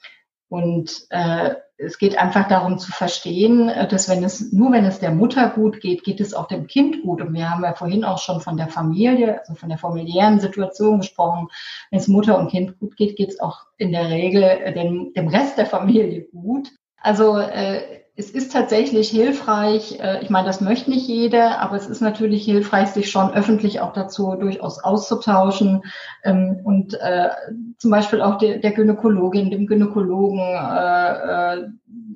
[0.49, 4.99] und äh, es geht einfach darum zu verstehen, äh, dass wenn es nur wenn es
[4.99, 7.21] der Mutter gut geht, geht es auch dem Kind gut.
[7.21, 10.99] Und wir haben ja vorhin auch schon von der Familie, also von der familiären Situation
[10.99, 11.47] gesprochen.
[11.89, 15.29] Wenn es Mutter und Kind gut geht, geht es auch in der Regel dem, dem
[15.29, 16.69] Rest der Familie gut.
[16.97, 21.87] Also äh, es ist tatsächlich hilfreich, äh, ich meine, das möchte nicht jeder, aber es
[21.87, 25.83] ist natürlich hilfreich, sich schon öffentlich auch dazu durchaus auszutauschen.
[26.23, 27.29] Ähm, und äh,
[27.77, 31.67] zum Beispiel auch der, Gynäkologin, dem Gynäkologen äh,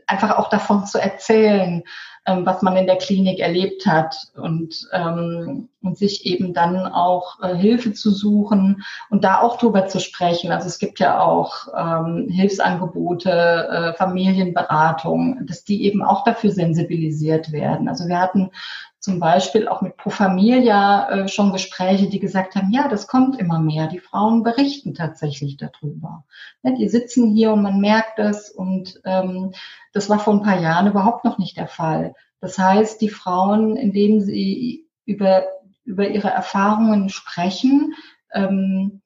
[0.07, 1.83] einfach auch davon zu erzählen,
[2.27, 7.39] ähm, was man in der Klinik erlebt hat und, ähm, und sich eben dann auch
[7.41, 10.51] äh, Hilfe zu suchen und da auch drüber zu sprechen.
[10.51, 17.51] Also es gibt ja auch ähm, Hilfsangebote, äh, Familienberatung, dass die eben auch dafür sensibilisiert
[17.51, 17.87] werden.
[17.87, 18.49] Also wir hatten
[19.05, 23.39] zum Beispiel auch mit Pro Familia äh, schon Gespräche, die gesagt haben, ja, das kommt
[23.39, 23.85] immer mehr.
[23.85, 26.25] Die Frauen berichten tatsächlich darüber.
[26.63, 29.53] Die sitzen hier und man merkt das und ähm,
[29.93, 32.15] das war vor ein paar Jahren überhaupt noch nicht der Fall.
[32.41, 35.43] Das heißt, die Frauen, indem sie über,
[35.83, 37.93] über ihre Erfahrungen sprechen,
[38.33, 39.03] ähm,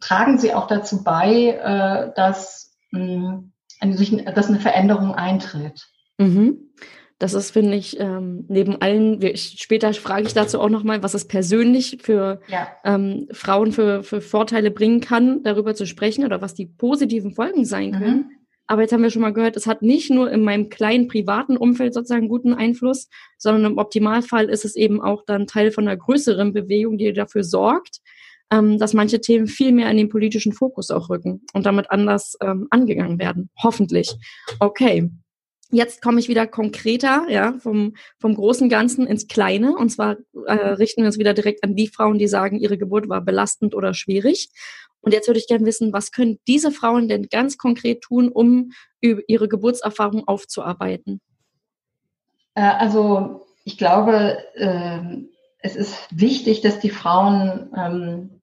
[0.00, 5.86] tragen sie auch dazu bei, äh, dass, dass eine Veränderung eintritt.
[6.16, 6.70] Mhm.
[7.18, 11.14] Das ist, finde ich, ähm, neben allen, wir, später frage ich dazu auch nochmal, was
[11.14, 12.68] es persönlich für ja.
[12.84, 17.64] ähm, Frauen für, für Vorteile bringen kann, darüber zu sprechen oder was die positiven Folgen
[17.64, 17.98] sein mhm.
[17.98, 18.30] können.
[18.66, 21.56] Aber jetzt haben wir schon mal gehört, es hat nicht nur in meinem kleinen privaten
[21.56, 25.96] Umfeld sozusagen guten Einfluss, sondern im Optimalfall ist es eben auch dann Teil von einer
[25.96, 28.00] größeren Bewegung, die dafür sorgt,
[28.50, 32.36] ähm, dass manche Themen viel mehr in den politischen Fokus auch rücken und damit anders
[32.40, 33.50] ähm, angegangen werden.
[33.62, 34.14] Hoffentlich.
[34.60, 35.10] Okay.
[35.74, 39.76] Jetzt komme ich wieder konkreter, ja, vom, vom großen Ganzen ins Kleine.
[39.76, 43.08] Und zwar äh, richten wir uns wieder direkt an die Frauen, die sagen, ihre Geburt
[43.08, 44.50] war belastend oder schwierig.
[45.00, 48.70] Und jetzt würde ich gerne wissen, was können diese Frauen denn ganz konkret tun, um
[49.00, 51.20] ihre Geburtserfahrung aufzuarbeiten?
[52.54, 58.40] Äh, also ich glaube, ähm, es ist wichtig, dass die Frauen ähm,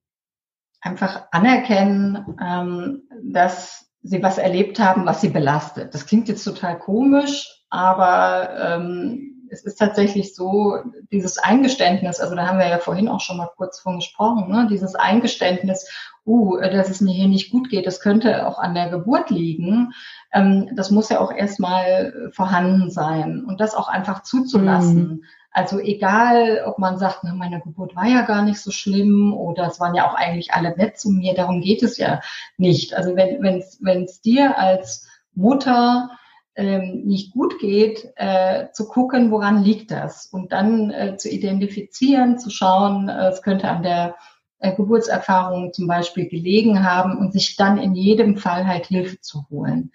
[0.81, 5.93] einfach anerkennen, ähm, dass sie was erlebt haben, was sie belastet.
[5.93, 10.77] Das klingt jetzt total komisch, aber ähm, es ist tatsächlich so,
[11.11, 14.67] dieses Eingeständnis, also da haben wir ja vorhin auch schon mal kurz von gesprochen, ne,
[14.69, 15.89] dieses Eingeständnis,
[16.25, 19.91] uh, dass es mir hier nicht gut geht, das könnte auch an der Geburt liegen,
[20.31, 25.03] ähm, das muss ja auch erstmal vorhanden sein und das auch einfach zuzulassen.
[25.03, 25.23] Mhm.
[25.51, 29.67] Also egal, ob man sagt, na, meine Geburt war ja gar nicht so schlimm oder
[29.67, 32.21] es waren ja auch eigentlich alle nett zu mir, darum geht es ja
[32.57, 32.93] nicht.
[32.93, 36.09] Also wenn es dir als Mutter
[36.55, 42.39] ähm, nicht gut geht, äh, zu gucken, woran liegt das und dann äh, zu identifizieren,
[42.39, 44.15] zu schauen, äh, es könnte an der
[44.59, 49.45] äh, Geburtserfahrung zum Beispiel gelegen haben und sich dann in jedem Fall halt Hilfe zu
[49.49, 49.91] holen.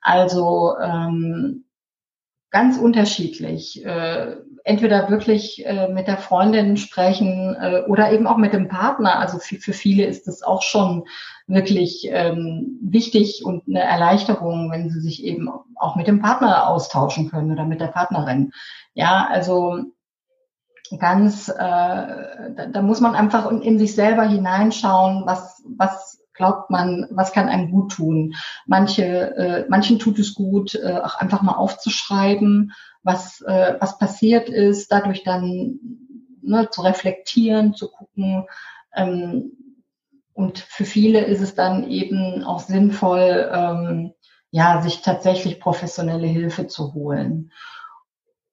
[0.00, 1.64] Also ähm,
[2.50, 3.84] ganz unterschiedlich.
[3.84, 9.18] Äh, entweder wirklich äh, mit der Freundin sprechen äh, oder eben auch mit dem Partner.
[9.18, 11.04] Also für, für viele ist das auch schon
[11.46, 17.30] wirklich ähm, wichtig und eine Erleichterung, wenn sie sich eben auch mit dem Partner austauschen
[17.30, 18.52] können oder mit der Partnerin.
[18.94, 19.84] Ja, also
[20.98, 26.70] ganz, äh, da, da muss man einfach in, in sich selber hineinschauen, was, was glaubt
[26.70, 28.34] man, was kann einem gut tun.
[28.66, 29.04] Manche,
[29.36, 32.72] äh, manchen tut es gut, äh, auch einfach mal aufzuschreiben,
[33.02, 35.78] was, äh, was passiert ist, dadurch dann
[36.40, 38.46] ne, zu reflektieren, zu gucken.
[38.96, 39.52] Ähm,
[40.32, 44.14] und für viele ist es dann eben auch sinnvoll, ähm,
[44.50, 47.52] ja, sich tatsächlich professionelle Hilfe zu holen.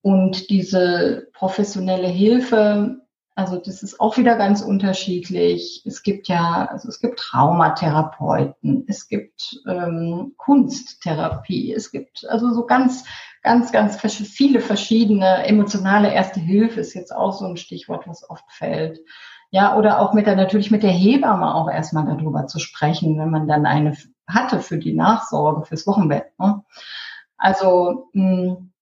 [0.02, 3.07] Und diese professionelle Hilfe,
[3.38, 5.84] also das ist auch wieder ganz unterschiedlich.
[5.86, 12.65] Es gibt ja, also es gibt Traumatherapeuten, es gibt ähm, Kunsttherapie, es gibt also so
[12.65, 13.06] ganz,
[13.43, 18.45] ganz, ganz viele verschiedene emotionale Erste Hilfe ist jetzt auch so ein Stichwort, was oft
[18.50, 19.02] fällt.
[19.52, 23.30] Ja, oder auch mit der, natürlich mit der Hebamme auch erstmal darüber zu sprechen, wenn
[23.30, 23.95] man dann eine
[24.28, 26.26] hatte für die Nachsorge, fürs Wochenbett.
[26.39, 26.63] Ne?
[27.38, 28.73] Also mh, hm,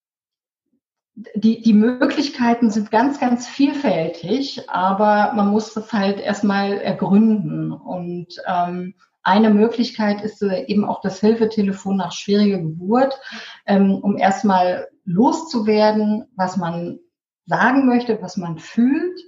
[1.35, 7.71] die, die Möglichkeiten sind ganz, ganz vielfältig, aber man muss das halt erstmal ergründen.
[7.71, 13.19] Und ähm, eine Möglichkeit ist äh, eben auch das Hilfetelefon nach schwieriger Geburt,
[13.65, 16.99] ähm, um erstmal loszuwerden, was man
[17.45, 19.19] sagen möchte, was man fühlt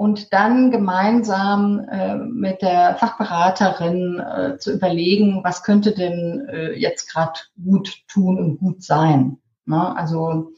[0.00, 7.12] und dann gemeinsam äh, mit der Fachberaterin äh, zu überlegen, was könnte denn äh, jetzt
[7.12, 9.36] gerade gut tun und gut sein.
[9.66, 9.94] Ne?
[9.96, 10.52] Also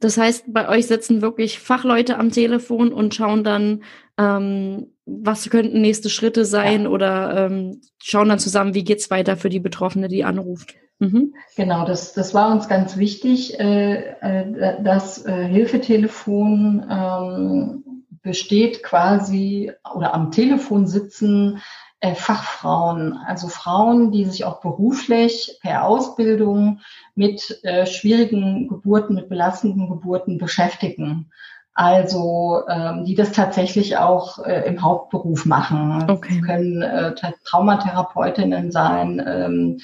[0.00, 3.82] das heißt, bei euch sitzen wirklich Fachleute am Telefon und schauen dann,
[4.18, 6.88] ähm, was könnten nächste Schritte sein ja.
[6.88, 10.74] oder ähm, schauen dann zusammen, wie geht's weiter für die Betroffene, die anruft.
[11.00, 11.34] Mhm.
[11.56, 13.58] Genau, das, das war uns ganz wichtig.
[13.58, 21.60] Äh, äh, das äh, Hilfetelefon ähm, besteht quasi oder am Telefon sitzen
[22.14, 26.80] Fachfrauen, also Frauen, die sich auch beruflich per Ausbildung
[27.14, 31.30] mit äh, schwierigen Geburten, mit belastenden Geburten beschäftigen.
[31.74, 36.10] Also ähm, die das tatsächlich auch äh, im Hauptberuf machen.
[36.10, 36.38] Okay.
[36.40, 39.78] Das können äh, Traumatherapeutinnen sein, ähm,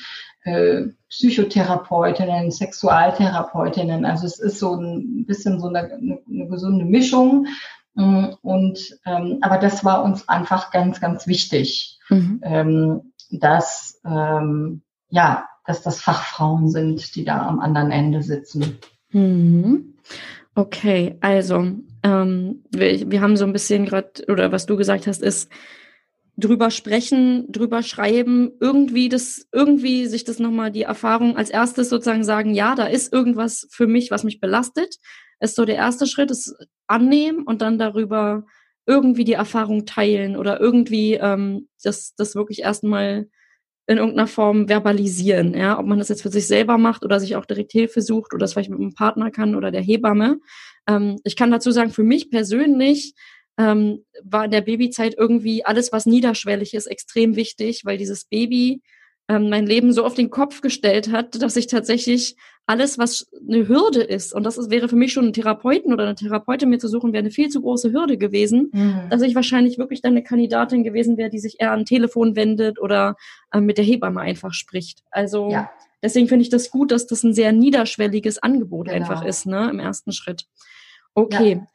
[0.44, 4.04] äh, Psychotherapeutinnen, Sexualtherapeutinnen.
[4.04, 7.46] Also es ist so ein bisschen so eine, eine gesunde Mischung.
[7.96, 12.40] Mm, und ähm, aber das war uns einfach ganz, ganz wichtig, mhm.
[12.44, 18.78] ähm, dass ähm, ja, dass das Fachfrauen sind, die da am anderen Ende sitzen.
[19.10, 19.94] Mhm.
[20.54, 25.22] Okay, also ähm, wir, wir haben so ein bisschen gerade, oder was du gesagt hast,
[25.22, 25.50] ist
[26.36, 32.24] drüber sprechen, drüber schreiben, irgendwie das, irgendwie sich das nochmal die Erfahrung als erstes sozusagen
[32.24, 34.96] sagen, ja, da ist irgendwas für mich, was mich belastet
[35.40, 36.54] ist so der erste Schritt, ist
[36.86, 38.44] annehmen und dann darüber
[38.86, 43.28] irgendwie die Erfahrung teilen oder irgendwie ähm, das, das wirklich erstmal
[43.88, 47.36] in irgendeiner Form verbalisieren, ja, ob man das jetzt für sich selber macht oder sich
[47.36, 50.38] auch direkt Hilfe sucht oder das vielleicht mit einem Partner kann oder der Hebamme.
[50.88, 53.14] Ähm, ich kann dazu sagen, für mich persönlich
[53.58, 58.82] ähm, war in der Babyzeit irgendwie alles, was niederschwellig ist, extrem wichtig, weil dieses Baby
[59.28, 62.36] ähm, mein Leben so auf den Kopf gestellt hat, dass ich tatsächlich
[62.66, 66.04] alles, was eine Hürde ist, und das ist, wäre für mich schon ein Therapeuten oder
[66.04, 69.02] eine Therapeutin mir zu suchen, wäre eine viel zu große Hürde gewesen, mhm.
[69.08, 72.80] dass ich wahrscheinlich wirklich dann eine Kandidatin gewesen wäre, die sich eher an Telefon wendet
[72.80, 73.16] oder
[73.52, 75.04] äh, mit der Hebamme einfach spricht.
[75.10, 75.70] Also ja.
[76.02, 78.96] deswegen finde ich das gut, dass das ein sehr niederschwelliges Angebot genau.
[78.96, 80.46] einfach ist, ne, im ersten Schritt.
[81.14, 81.60] Okay.
[81.60, 81.66] Ja.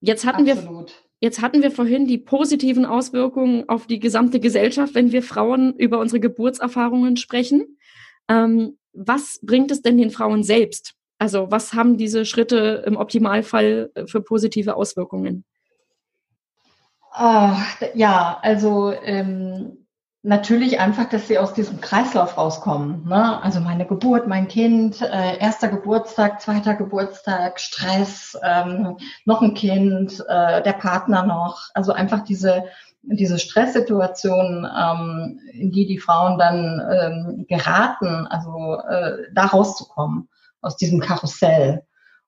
[0.00, 0.90] Jetzt hatten Absolut.
[0.90, 5.72] wir Jetzt hatten wir vorhin die positiven Auswirkungen auf die gesamte Gesellschaft, wenn wir Frauen
[5.76, 7.78] über unsere Geburtserfahrungen sprechen.
[8.28, 10.94] Ähm, was bringt es denn den Frauen selbst?
[11.18, 15.44] Also was haben diese Schritte im Optimalfall äh, für positive Auswirkungen?
[17.18, 17.50] Oh,
[17.94, 19.86] ja, also ähm,
[20.22, 23.06] natürlich einfach, dass sie aus diesem Kreislauf rauskommen.
[23.06, 23.42] Ne?
[23.42, 30.24] Also meine Geburt, mein Kind, äh, erster Geburtstag, zweiter Geburtstag, Stress, ähm, noch ein Kind,
[30.28, 31.68] äh, der Partner noch.
[31.74, 32.64] Also einfach diese
[33.02, 40.28] diese Stresssituation, ähm, in die die Frauen dann ähm, geraten, also äh, da rauszukommen
[40.60, 41.84] aus diesem Karussell.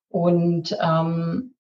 [0.09, 1.55] Und ähm,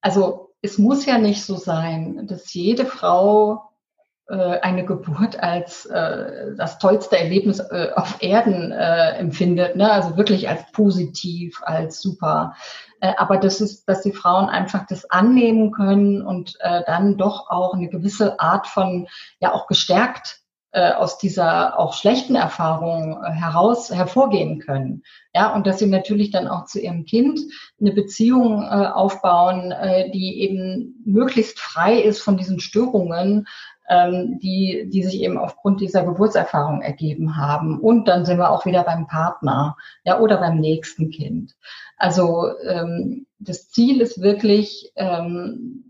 [0.00, 3.71] also es muss ja nicht so sein, dass jede Frau
[4.36, 9.90] eine Geburt als äh, das tollste Erlebnis äh, auf Erden äh, empfindet, ne?
[9.90, 12.54] also wirklich als positiv, als super.
[13.00, 17.50] Äh, aber das ist, dass die Frauen einfach das annehmen können und äh, dann doch
[17.50, 19.08] auch eine gewisse Art von,
[19.40, 25.02] ja auch gestärkt äh, aus dieser auch schlechten Erfahrung äh, heraus hervorgehen können.
[25.34, 27.40] Ja, und dass sie natürlich dann auch zu ihrem Kind
[27.80, 33.46] eine Beziehung äh, aufbauen, äh, die eben möglichst frei ist von diesen Störungen,
[33.92, 37.78] ähm, die, die sich eben aufgrund dieser Geburtserfahrung ergeben haben.
[37.78, 41.54] Und dann sind wir auch wieder beim Partner, ja, oder beim nächsten Kind.
[41.98, 45.84] Also ähm, das Ziel ist wirklich, ähm,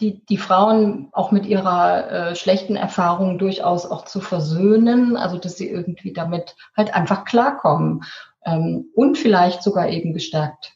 [0.00, 5.56] die, die Frauen auch mit ihrer äh, schlechten Erfahrung durchaus auch zu versöhnen, also dass
[5.56, 8.04] sie irgendwie damit halt einfach klarkommen
[8.44, 10.74] ähm, und vielleicht sogar eben gestärkt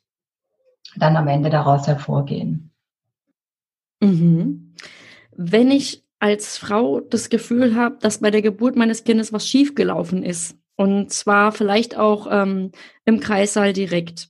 [0.97, 2.72] dann am Ende daraus hervorgehen.
[4.01, 4.71] Mhm
[5.37, 10.22] wenn ich als Frau das Gefühl habe, dass bei der Geburt meines Kindes was schiefgelaufen
[10.22, 10.57] ist.
[10.76, 12.70] Und zwar vielleicht auch ähm,
[13.05, 14.28] im Kreissaal direkt.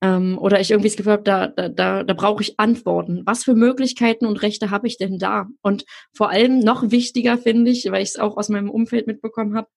[0.00, 3.22] Ähm, oder ich irgendwie das Gefühl habe, da, da, da, da brauche ich Antworten.
[3.26, 5.48] Was für Möglichkeiten und Rechte habe ich denn da?
[5.62, 9.54] Und vor allem noch wichtiger finde ich, weil ich es auch aus meinem Umfeld mitbekommen
[9.54, 9.68] habe,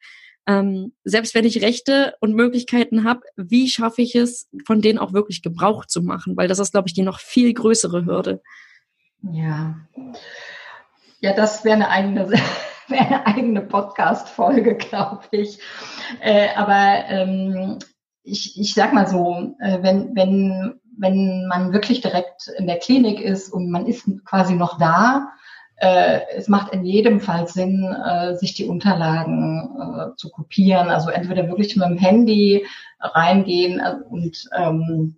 [0.47, 5.11] ähm, selbst wenn ich Rechte und Möglichkeiten habe, wie schaffe ich es, von denen auch
[5.11, 6.37] wirklich Gebrauch zu machen?
[6.37, 8.41] Weil das ist, glaube ich, die noch viel größere Hürde.
[9.21, 9.75] Ja.
[11.19, 12.29] Ja, das wäre eine eigene,
[12.87, 15.59] wär eine eigene Podcast-Folge, glaube ich.
[16.21, 17.79] Äh, aber ähm,
[18.23, 23.19] ich, ich sag mal so, äh, wenn, wenn, wenn man wirklich direkt in der Klinik
[23.19, 25.29] ist und man ist quasi noch da,
[25.77, 30.89] äh, es macht in jedem Fall Sinn, äh, sich die Unterlagen äh, zu kopieren.
[30.89, 32.65] Also entweder wirklich mit dem Handy
[32.99, 35.17] reingehen äh, und ähm,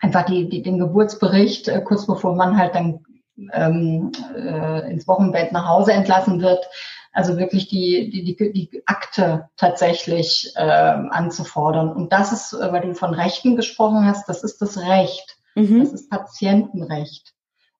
[0.00, 3.05] einfach die, die, den Geburtsbericht, äh, kurz bevor man halt dann
[3.52, 6.66] ähm, äh, ins Wochenbett nach Hause entlassen wird.
[7.12, 11.92] Also wirklich die, die, die, die Akte tatsächlich äh, anzufordern.
[11.92, 15.38] Und das ist, äh, weil du von Rechten gesprochen hast, das ist das Recht.
[15.54, 15.80] Mhm.
[15.80, 17.32] Das ist Patientenrecht.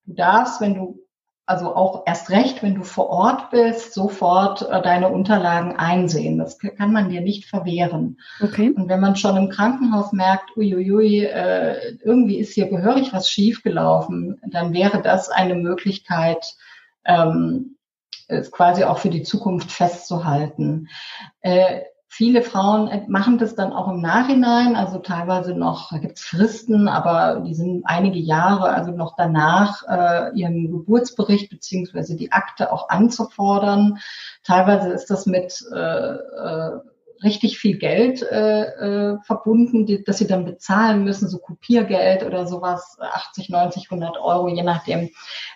[0.06, 1.05] Du darfst, wenn du
[1.46, 6.38] also auch erst recht, wenn du vor Ort bist, sofort äh, deine Unterlagen einsehen.
[6.38, 8.18] Das kann man dir nicht verwehren.
[8.40, 8.70] Okay.
[8.70, 14.40] Und wenn man schon im Krankenhaus merkt, uiuiui, äh, irgendwie ist hier gehörig was schiefgelaufen,
[14.44, 16.56] dann wäre das eine Möglichkeit,
[17.04, 17.76] ähm,
[18.26, 20.88] es quasi auch für die Zukunft festzuhalten.
[22.08, 26.24] Viele Frauen äh, machen das dann auch im Nachhinein, also teilweise noch, da gibt es
[26.24, 32.72] Fristen, aber die sind einige Jahre, also noch danach, äh, ihren Geburtsbericht beziehungsweise die Akte
[32.72, 33.98] auch anzufordern.
[34.44, 36.80] Teilweise ist das mit äh, äh,
[37.22, 42.46] richtig viel Geld äh, äh, verbunden, die, dass sie dann bezahlen müssen, so Kopiergeld oder
[42.46, 45.10] sowas, 80, 90, 100 Euro, je nachdem.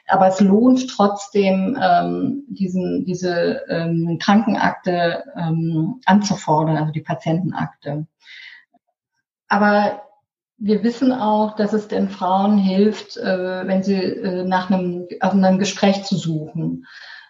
[0.06, 8.06] Aber es lohnt trotzdem, ähm, diesen, diese ähm, Krankenakte ähm, anzufordern, also die Patientenakte.
[9.48, 10.02] Aber
[10.58, 15.36] wir wissen auch, dass es den Frauen hilft, äh, wenn sie äh, nach einem, also
[15.36, 16.86] einem Gespräch zu suchen.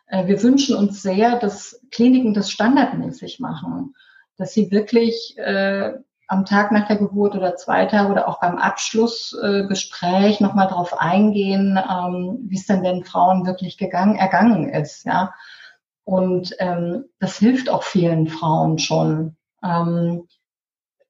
[0.07, 3.95] Äh, wir wünschen uns sehr, dass Kliniken das standardmäßig machen
[4.41, 5.93] dass sie wirklich äh,
[6.27, 10.99] am Tag nach der Geburt oder zwei Tage oder auch beim Abschlussgespräch äh, nochmal darauf
[10.99, 15.05] eingehen, ähm, wie es denn den Frauen wirklich gegangen, ergangen ist.
[15.05, 15.35] Ja?
[16.05, 19.37] Und ähm, das hilft auch vielen Frauen schon.
[19.63, 20.27] Ähm,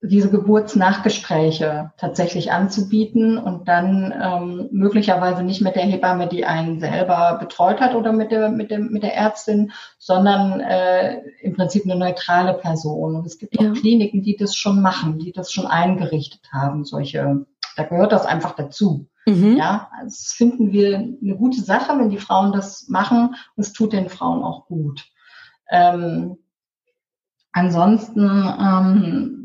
[0.03, 7.36] diese Geburtsnachgespräche tatsächlich anzubieten und dann ähm, möglicherweise nicht mit der Hebamme, die einen selber
[7.38, 11.96] betreut hat oder mit der, mit dem, mit der Ärztin, sondern äh, im Prinzip eine
[11.96, 13.16] neutrale Person.
[13.16, 13.70] Und es gibt ja.
[13.70, 17.44] auch Kliniken, die das schon machen, die das schon eingerichtet haben, solche,
[17.76, 19.07] da gehört das einfach dazu.
[19.26, 19.59] Mhm.
[19.59, 23.92] Ja, das finden wir eine gute Sache, wenn die Frauen das machen und es tut
[23.92, 25.05] den Frauen auch gut.
[25.70, 26.38] Ähm,
[27.53, 29.39] ansonsten ähm,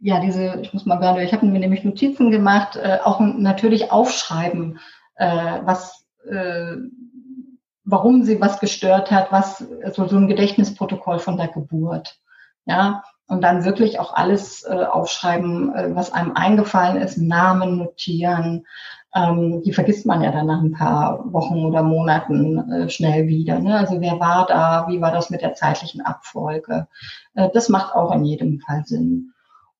[0.00, 3.90] ja, diese, ich muss mal gerade, ich habe mir nämlich Notizen gemacht, äh, auch natürlich
[3.90, 4.78] aufschreiben,
[5.16, 6.76] äh, was, äh,
[7.84, 12.18] warum sie was gestört hat, was, also so ein Gedächtnisprotokoll von der Geburt.
[12.66, 18.66] Ja, und dann wirklich auch alles äh, aufschreiben, äh, was einem eingefallen ist, Namen notieren.
[19.14, 23.58] Ähm, die vergisst man ja dann nach ein paar Wochen oder Monaten äh, schnell wieder.
[23.60, 23.76] Ne?
[23.76, 26.86] Also wer war da, wie war das mit der zeitlichen Abfolge?
[27.34, 29.32] Äh, das macht auch in jedem Fall Sinn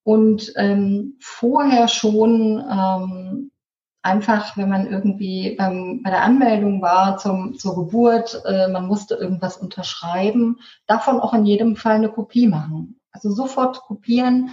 [0.06, 3.50] und ähm, vorher schon ähm,
[4.02, 9.16] einfach, wenn man irgendwie beim, bei der Anmeldung war zum, zur Geburt, äh, man musste
[9.16, 13.00] irgendwas unterschreiben, davon auch in jedem Fall eine Kopie machen.
[13.10, 14.50] Also sofort kopieren.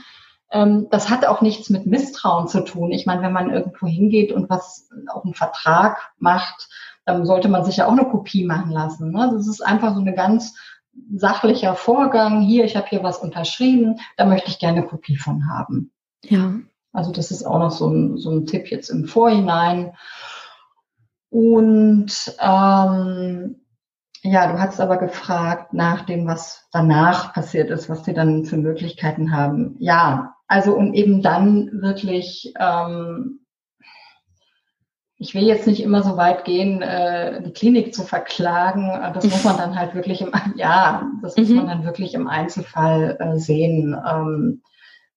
[0.49, 2.91] Ähm, das hat auch nichts mit Misstrauen zu tun.
[2.91, 6.67] Ich meine, wenn man irgendwo hingeht und was auch einen Vertrag macht,
[7.05, 9.11] dann sollte man sich ja auch eine Kopie machen lassen.
[9.11, 9.29] Ne?
[9.31, 10.55] Das ist einfach so eine ganz
[11.15, 12.41] sachlicher Vorgang.
[12.41, 15.91] Hier, ich habe hier was unterschrieben, da möchte ich gerne eine Kopie von haben.
[16.23, 16.55] Ja.
[16.91, 19.93] Also das ist auch noch so ein, so ein Tipp jetzt im Vorhinein.
[21.29, 23.55] Und ähm,
[24.21, 28.57] ja, du hast aber gefragt nach dem, was danach passiert ist, was sie dann für
[28.57, 29.75] Möglichkeiten haben.
[29.79, 33.42] Ja, also und eben dann wirklich ähm,
[35.23, 38.91] ich will jetzt nicht immer so weit gehen, äh, die Klinik zu verklagen.
[39.13, 41.69] Das muss man dann halt wirklich im, ja, das muss man mhm.
[41.69, 43.95] dann wirklich im Einzelfall äh, sehen.
[44.05, 44.61] Ähm,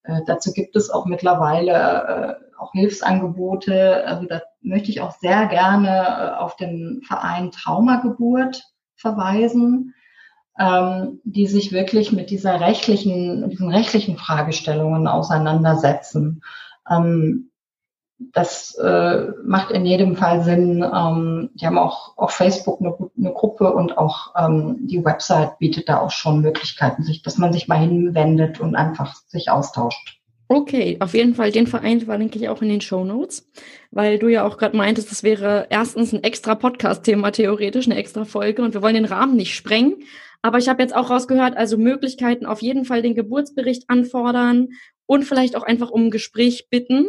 [0.04, 4.06] äh, dazu gibt es auch mittlerweile äh, auch Hilfsangebote.
[4.06, 8.62] Also da möchte ich auch sehr gerne äh, auf den Verein Traumageburt
[8.94, 9.92] verweisen,
[10.56, 16.42] ähm, die sich wirklich mit dieser rechtlichen, diesen rechtlichen Fragestellungen auseinandersetzen.
[16.88, 17.50] Ähm,
[18.18, 20.82] das äh, macht in jedem Fall Sinn.
[20.82, 25.88] Ähm, die haben auch auf Facebook eine, eine Gruppe und auch ähm, die Website bietet
[25.88, 30.20] da auch schon Möglichkeiten, sich, dass man sich mal hinwendet und einfach sich austauscht.
[30.48, 33.50] Okay, auf jeden Fall den Verein verlinke ich auch in den Show Notes,
[33.90, 38.24] weil du ja auch gerade meintest, das wäre erstens ein extra Podcast-Thema theoretisch, eine extra
[38.24, 39.96] Folge und wir wollen den Rahmen nicht sprengen.
[40.42, 44.68] Aber ich habe jetzt auch rausgehört, also Möglichkeiten auf jeden Fall den Geburtsbericht anfordern
[45.06, 47.06] und vielleicht auch einfach um ein Gespräch bitten.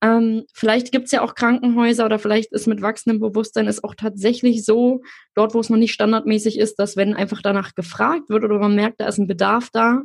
[0.00, 3.94] Ähm, vielleicht gibt es ja auch Krankenhäuser oder vielleicht ist mit wachsendem Bewusstsein es auch
[3.96, 5.00] tatsächlich so,
[5.34, 8.76] dort wo es noch nicht standardmäßig ist, dass wenn einfach danach gefragt wird oder man
[8.76, 10.02] merkt, da ist ein Bedarf da,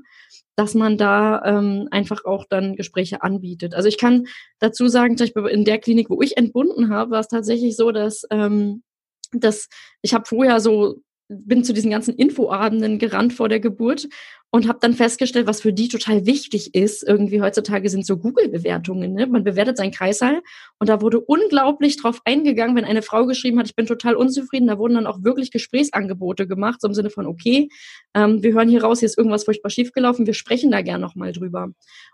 [0.56, 3.76] dass man da ähm, einfach auch dann Gespräche anbietet.
[3.76, 4.26] Also ich kann
[4.60, 7.92] dazu sagen, zum Beispiel in der Klinik, wo ich entbunden habe, war es tatsächlich so,
[7.92, 8.84] dass, ähm,
[9.32, 9.70] dass
[10.02, 14.08] ich habe vorher so bin zu diesen ganzen Infoabenden gerannt vor der Geburt
[14.52, 17.02] und habe dann festgestellt, was für die total wichtig ist.
[17.02, 19.14] Irgendwie heutzutage sind so Google-Bewertungen.
[19.14, 19.26] Ne?
[19.26, 20.42] Man bewertet seinen Kreißsaal
[20.80, 24.68] und da wurde unglaublich drauf eingegangen, wenn eine Frau geschrieben hat, ich bin total unzufrieden.
[24.68, 27.70] Da wurden dann auch wirklich Gesprächsangebote gemacht, so im Sinne von, okay,
[28.14, 31.32] ähm, wir hören hier raus, hier ist irgendwas furchtbar schiefgelaufen, wir sprechen da gern nochmal
[31.32, 31.70] drüber.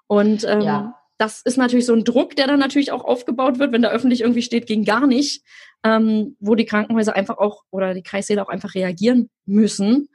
[0.07, 3.73] Und ähm, ja das ist natürlich so ein Druck, der dann natürlich auch aufgebaut wird,
[3.73, 5.43] wenn da öffentlich irgendwie steht, ging gar nicht,
[5.83, 10.07] ähm, wo die Krankenhäuser einfach auch oder die Kreissäle auch einfach reagieren müssen.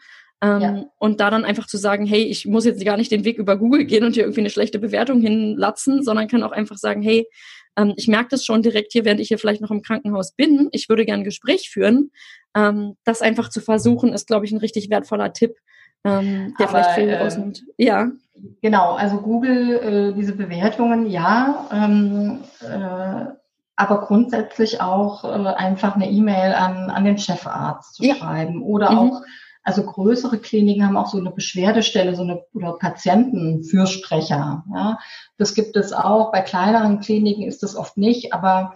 [0.42, 0.84] Ähm, ja.
[0.98, 3.58] Und da dann einfach zu sagen, hey, ich muss jetzt gar nicht den Weg über
[3.58, 7.28] Google gehen und hier irgendwie eine schlechte Bewertung hinlatzen, sondern kann auch einfach sagen, hey,
[7.76, 10.70] ähm, ich merke das schon direkt hier, während ich hier vielleicht noch im Krankenhaus bin.
[10.72, 12.12] Ich würde gerne ein Gespräch führen.
[12.56, 15.56] Ähm, das einfach zu versuchen, ist, glaube ich, ein richtig wertvoller Tipp,
[16.04, 17.62] ähm, der Aber, vielleicht viel äh, rausnimmt.
[17.76, 18.10] Ja.
[18.62, 23.26] Genau, also Google, äh, diese Bewertungen, ja, ähm, äh,
[23.76, 28.16] aber grundsätzlich auch äh, einfach eine E-Mail an, an den Chefarzt zu ja.
[28.16, 28.98] schreiben oder mhm.
[28.98, 29.22] auch,
[29.62, 34.64] also größere Kliniken haben auch so eine Beschwerdestelle, so eine oder Patientenfürsprecher.
[34.72, 34.98] Ja,
[35.38, 36.32] das gibt es auch.
[36.32, 38.74] Bei kleineren Kliniken ist das oft nicht, aber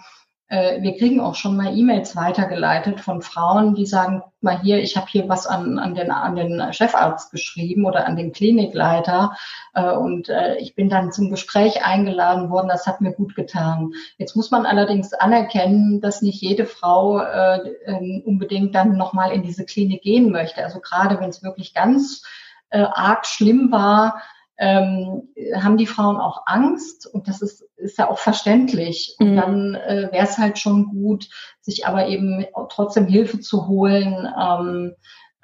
[0.50, 4.96] wir kriegen auch schon mal E-Mails weitergeleitet von Frauen, die sagen, guck mal hier, ich
[4.96, 9.36] habe hier was an, an, den, an den Chefarzt geschrieben oder an den Klinikleiter
[9.74, 13.92] äh, und äh, ich bin dann zum Gespräch eingeladen worden, das hat mir gut getan.
[14.16, 19.42] Jetzt muss man allerdings anerkennen, dass nicht jede Frau äh, ähm, unbedingt dann nochmal in
[19.42, 20.64] diese Klinik gehen möchte.
[20.64, 22.22] Also gerade wenn es wirklich ganz
[22.70, 24.22] äh, arg schlimm war,
[24.58, 29.16] ähm, haben die Frauen auch Angst und das ist, ist ja auch verständlich.
[29.20, 29.36] Und mhm.
[29.36, 31.28] dann äh, wäre es halt schon gut,
[31.60, 34.94] sich aber eben trotzdem Hilfe zu holen, ähm,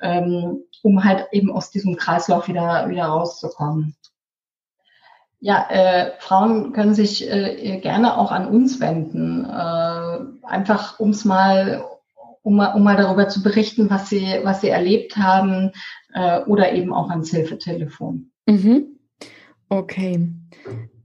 [0.00, 3.96] ähm, um halt eben aus diesem Kreislauf wieder, wieder rauszukommen.
[5.38, 11.84] Ja, äh, Frauen können sich äh, gerne auch an uns wenden, äh, einfach ums mal,
[12.42, 15.72] um mal, um mal darüber zu berichten, was sie, was sie erlebt haben
[16.14, 18.32] äh, oder eben auch ans Hilfetelefon.
[18.46, 18.93] Mhm.
[19.68, 20.28] Okay.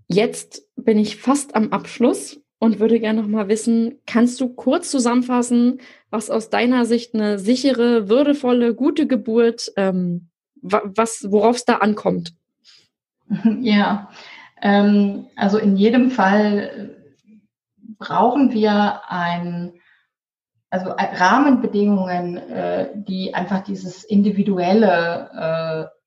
[0.07, 4.91] Jetzt bin ich fast am Abschluss und würde gerne noch mal wissen, kannst du kurz
[4.91, 5.79] zusammenfassen,
[6.09, 10.29] was aus deiner Sicht eine sichere, würdevolle, gute Geburt, ähm,
[10.61, 12.33] was, worauf es da ankommt?
[13.61, 14.09] Ja,
[14.59, 16.95] ähm, also in jedem Fall
[17.99, 19.73] brauchen wir ein,
[20.71, 25.98] also Rahmenbedingungen, äh, die einfach dieses individuelle äh,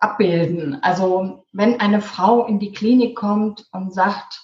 [0.00, 0.78] abbilden.
[0.82, 4.42] Also wenn eine Frau in die Klinik kommt und sagt,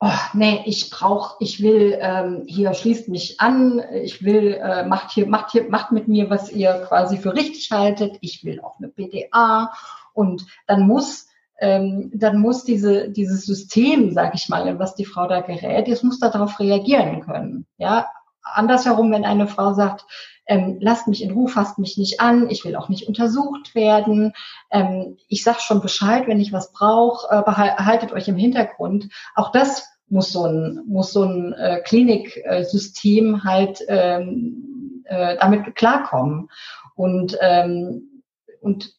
[0.00, 5.12] oh, nee, ich brauche, ich will, ähm, hier schließt mich an, ich will, äh, macht
[5.12, 8.78] hier, macht hier, macht mit mir, was ihr quasi für richtig haltet, ich will auch
[8.78, 9.72] eine PDA
[10.14, 11.28] und dann muss
[11.60, 15.88] ähm, dann muss diese, dieses System, sage ich mal, in was die Frau da gerät,
[15.88, 17.66] es muss darauf reagieren können.
[17.76, 18.06] Ja,
[18.42, 20.06] andersherum, wenn eine Frau sagt,
[20.50, 24.32] ähm, lasst mich in Ruhe, fasst mich nicht an, ich will auch nicht untersucht werden,
[24.72, 29.08] ähm, ich sag schon Bescheid, wenn ich was brauche, äh, behaltet euch im Hintergrund.
[29.36, 36.50] Auch das muss so ein, muss so ein äh, Kliniksystem halt ähm, äh, damit klarkommen.
[36.96, 38.24] Und, ähm,
[38.60, 38.92] und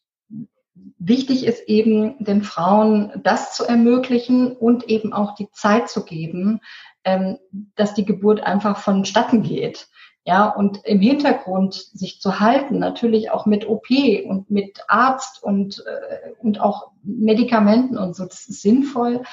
[0.98, 6.62] wichtig ist eben den Frauen das zu ermöglichen und eben auch die Zeit zu geben,
[7.04, 7.40] ähm,
[7.76, 9.90] dass die Geburt einfach vonstatten geht.
[10.24, 15.84] Ja, und im Hintergrund sich zu halten, natürlich auch mit OP und mit Arzt und,
[15.88, 19.24] äh, und auch Medikamenten und so, das ist sinnvoll.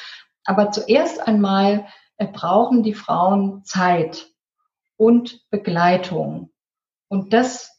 [0.44, 1.86] Aber zuerst einmal
[2.16, 4.28] äh, brauchen die Frauen Zeit
[4.96, 6.50] und Begleitung.
[7.08, 7.78] Und das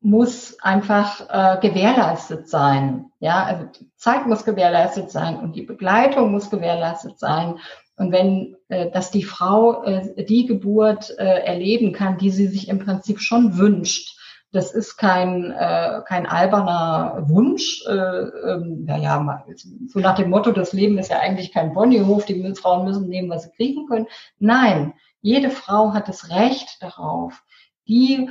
[0.00, 3.10] muss einfach äh, gewährleistet sein.
[3.20, 7.58] Ja, also die Zeit muss gewährleistet sein und die Begleitung muss gewährleistet sein.
[7.98, 12.68] Und wenn, äh, dass die Frau äh, die Geburt äh, erleben kann, die sie sich
[12.68, 14.16] im Prinzip schon wünscht.
[14.50, 17.84] Das ist kein, äh, kein alberner Wunsch.
[17.86, 19.44] Äh, ähm, ja,
[19.88, 23.28] so nach dem Motto, das Leben ist ja eigentlich kein Ponyhof, die Frauen müssen nehmen,
[23.28, 24.06] was sie kriegen können.
[24.38, 27.42] Nein, jede Frau hat das Recht darauf,
[27.88, 28.30] die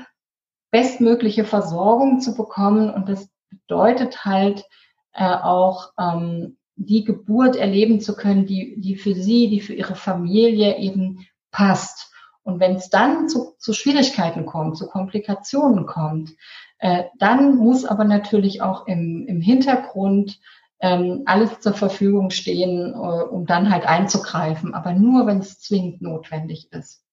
[0.71, 2.89] bestmögliche Versorgung zu bekommen.
[2.89, 4.65] Und das bedeutet halt
[5.13, 9.95] äh, auch, ähm, die Geburt erleben zu können, die, die für sie, die für ihre
[9.95, 12.13] Familie eben passt.
[12.43, 16.31] Und wenn es dann zu, zu Schwierigkeiten kommt, zu Komplikationen kommt,
[16.79, 20.39] äh, dann muss aber natürlich auch im, im Hintergrund
[20.79, 26.01] ähm, alles zur Verfügung stehen, äh, um dann halt einzugreifen, aber nur, wenn es zwingend
[26.01, 27.06] notwendig ist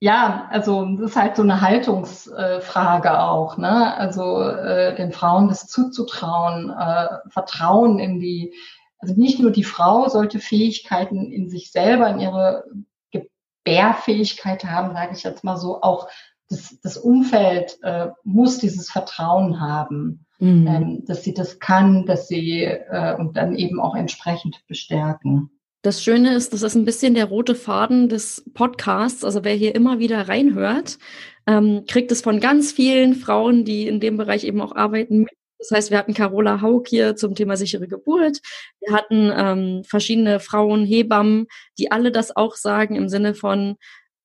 [0.00, 3.96] ja, also das ist halt so eine Haltungsfrage auch, ne?
[3.96, 8.54] Also äh, den Frauen das zuzutrauen, äh, Vertrauen in die,
[8.98, 12.64] also nicht nur die Frau sollte Fähigkeiten in sich selber, in ihre
[13.10, 16.08] Gebärfähigkeit haben, sage ich jetzt mal so, auch
[16.48, 20.66] das, das Umfeld äh, muss dieses Vertrauen haben, mhm.
[20.66, 25.50] ähm, dass sie das kann, dass sie äh, und dann eben auch entsprechend bestärken.
[25.86, 29.22] Das Schöne ist, das ist ein bisschen der rote Faden des Podcasts.
[29.22, 30.98] Also wer hier immer wieder reinhört,
[31.46, 35.28] ähm, kriegt es von ganz vielen Frauen, die in dem Bereich eben auch arbeiten.
[35.60, 38.40] Das heißt, wir hatten Carola Haug hier zum Thema sichere Geburt.
[38.80, 41.46] Wir hatten ähm, verschiedene Frauen, Hebammen,
[41.78, 43.76] die alle das auch sagen im Sinne von,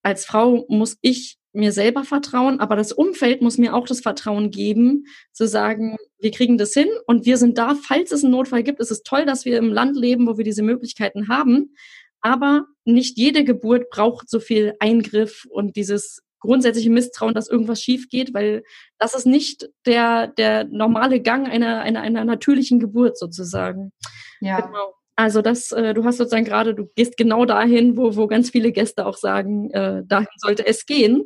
[0.01, 4.51] als Frau muss ich mir selber vertrauen, aber das Umfeld muss mir auch das Vertrauen
[4.51, 8.63] geben, zu sagen, wir kriegen das hin und wir sind da, falls es einen Notfall
[8.63, 8.79] gibt.
[8.79, 11.75] Es ist toll, dass wir im Land leben, wo wir diese Möglichkeiten haben,
[12.21, 18.09] aber nicht jede Geburt braucht so viel Eingriff und dieses grundsätzliche Misstrauen, dass irgendwas schief
[18.09, 18.63] geht, weil
[18.97, 23.91] das ist nicht der, der normale Gang einer, einer, einer natürlichen Geburt sozusagen.
[24.39, 24.61] Ja.
[24.61, 24.93] Genau.
[25.15, 28.71] Also das, äh, du hast sozusagen gerade, du gehst genau dahin, wo, wo ganz viele
[28.71, 31.25] Gäste auch sagen, äh, dahin sollte es gehen.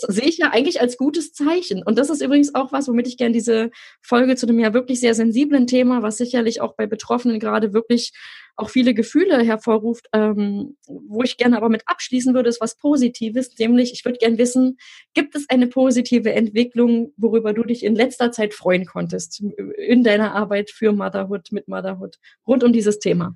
[0.00, 1.82] Das sehe ich ja eigentlich als gutes Zeichen.
[1.82, 3.70] Und das ist übrigens auch was, womit ich gerne diese
[4.00, 8.12] Folge zu einem ja wirklich sehr sensiblen Thema, was sicherlich auch bei Betroffenen gerade wirklich
[8.56, 13.50] auch viele Gefühle hervorruft, ähm, wo ich gerne aber mit abschließen würde, ist was Positives,
[13.58, 14.78] nämlich ich würde gerne wissen,
[15.14, 19.42] gibt es eine positive Entwicklung, worüber du dich in letzter Zeit freuen konntest
[19.78, 23.34] in deiner Arbeit für Motherhood, mit Motherhood, rund um dieses Thema?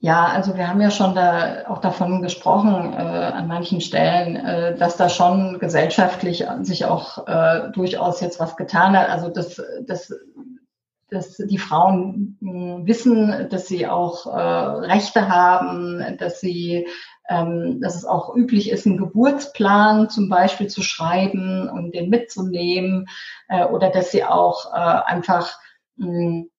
[0.00, 4.76] Ja, also wir haben ja schon da auch davon gesprochen äh, an manchen Stellen, äh,
[4.76, 9.08] dass da schon gesellschaftlich sich auch äh, durchaus jetzt was getan hat.
[9.08, 10.12] Also das, das
[11.10, 16.86] dass die Frauen hm, wissen, dass sie auch äh, Rechte haben, dass sie,
[17.28, 23.06] ähm, dass es auch üblich ist, einen Geburtsplan zum Beispiel zu schreiben und den mitzunehmen,
[23.48, 25.58] äh, oder dass sie auch äh, einfach
[25.96, 26.50] mh, hm,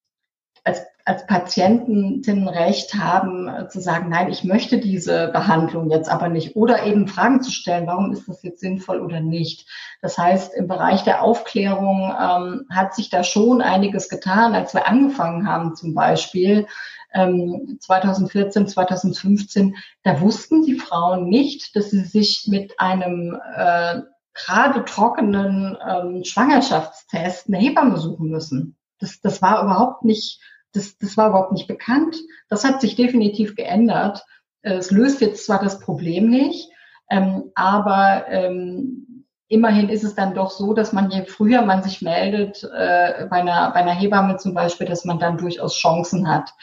[0.63, 6.29] als, als Patienten Recht haben, äh, zu sagen, nein, ich möchte diese Behandlung jetzt aber
[6.29, 6.55] nicht.
[6.55, 9.67] Oder eben Fragen zu stellen, warum ist das jetzt sinnvoll oder nicht.
[10.03, 14.87] Das heißt, im Bereich der Aufklärung ähm, hat sich da schon einiges getan, als wir
[14.87, 16.67] angefangen haben zum Beispiel.
[17.11, 24.01] Ähm, 2014, 2015, da wussten die Frauen nicht, dass sie sich mit einem äh,
[24.35, 28.77] gerade trockenen ähm, Schwangerschaftstest eine Hebamme suchen müssen.
[28.99, 30.39] Das, das war überhaupt nicht,
[30.73, 32.15] das, das war überhaupt nicht bekannt.
[32.49, 34.23] Das hat sich definitiv geändert.
[34.61, 36.69] Äh, es löst jetzt zwar das Problem nicht,
[37.09, 42.01] ähm, aber ähm, immerhin ist es dann doch so, dass man je früher man sich
[42.01, 46.53] meldet, äh, bei, einer, bei einer Hebamme zum Beispiel, dass man dann durchaus Chancen hat,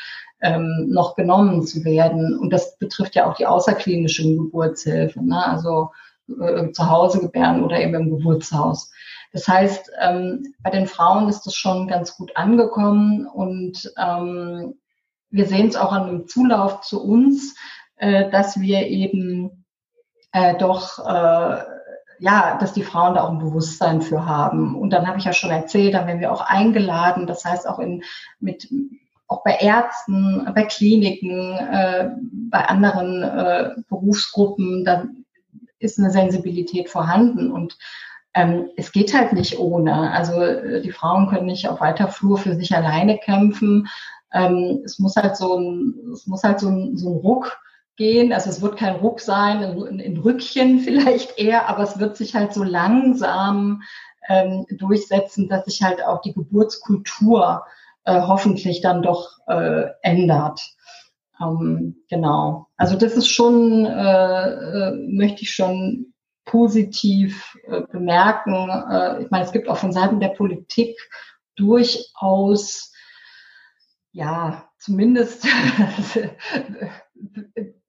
[0.40, 2.38] ähm, noch genommen zu werden.
[2.38, 5.44] Und das betrifft ja auch die außerklinische Geburtshilfe, ne?
[5.44, 5.90] also
[6.40, 8.92] äh, zu Hause gebären oder eben im Geburtshaus.
[9.32, 14.74] Das heißt, ähm, bei den Frauen ist das schon ganz gut angekommen und ähm,
[15.30, 17.54] wir sehen es auch an dem Zulauf zu uns,
[17.96, 19.64] äh, dass wir eben
[20.32, 21.64] äh, doch äh,
[22.18, 24.74] ja, dass die Frauen da auch ein Bewusstsein für haben.
[24.74, 27.78] Und dann habe ich ja schon erzählt, dann werden wir auch eingeladen, das heißt auch
[27.78, 28.02] in
[28.40, 28.68] mit
[29.28, 32.10] auch bei Ärzten, bei Kliniken, äh,
[32.48, 35.04] bei anderen äh, Berufsgruppen, da
[35.78, 37.76] ist eine Sensibilität vorhanden und
[38.36, 40.12] ähm, es geht halt nicht ohne.
[40.12, 43.88] Also äh, die Frauen können nicht auf weiter Flur für sich alleine kämpfen.
[44.32, 47.58] Ähm, es muss halt so ein, es muss halt so ein, so ein Ruck
[47.96, 48.34] gehen.
[48.34, 52.34] Also es wird kein Ruck sein, in, in Rückchen vielleicht eher, aber es wird sich
[52.34, 53.82] halt so langsam
[54.28, 57.64] ähm, durchsetzen, dass sich halt auch die Geburtskultur
[58.04, 60.60] äh, hoffentlich dann doch äh, ändert.
[61.40, 62.66] Ähm, genau.
[62.76, 66.12] Also das ist schon, äh, äh, möchte ich schon
[66.46, 68.70] positiv äh, bemerken.
[68.90, 70.96] Äh, ich meine, es gibt auch von Seiten der Politik
[71.56, 72.92] durchaus,
[74.12, 75.44] ja, zumindest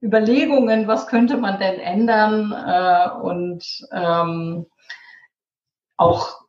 [0.04, 4.66] Überlegungen, was könnte man denn ändern äh, und ähm,
[5.96, 6.42] auch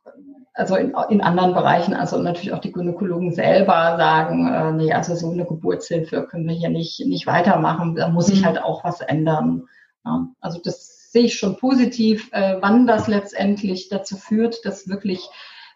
[0.53, 5.15] also in, in anderen Bereichen, also natürlich auch die Gynäkologen selber sagen, äh, nee, also
[5.15, 8.45] so eine Geburtshilfe können wir hier nicht, nicht weitermachen, da muss sich mhm.
[8.45, 9.67] halt auch was ändern.
[10.03, 12.29] Ja, also das sehe ich schon positiv.
[12.31, 15.27] Äh, wann das letztendlich dazu führt, dass wirklich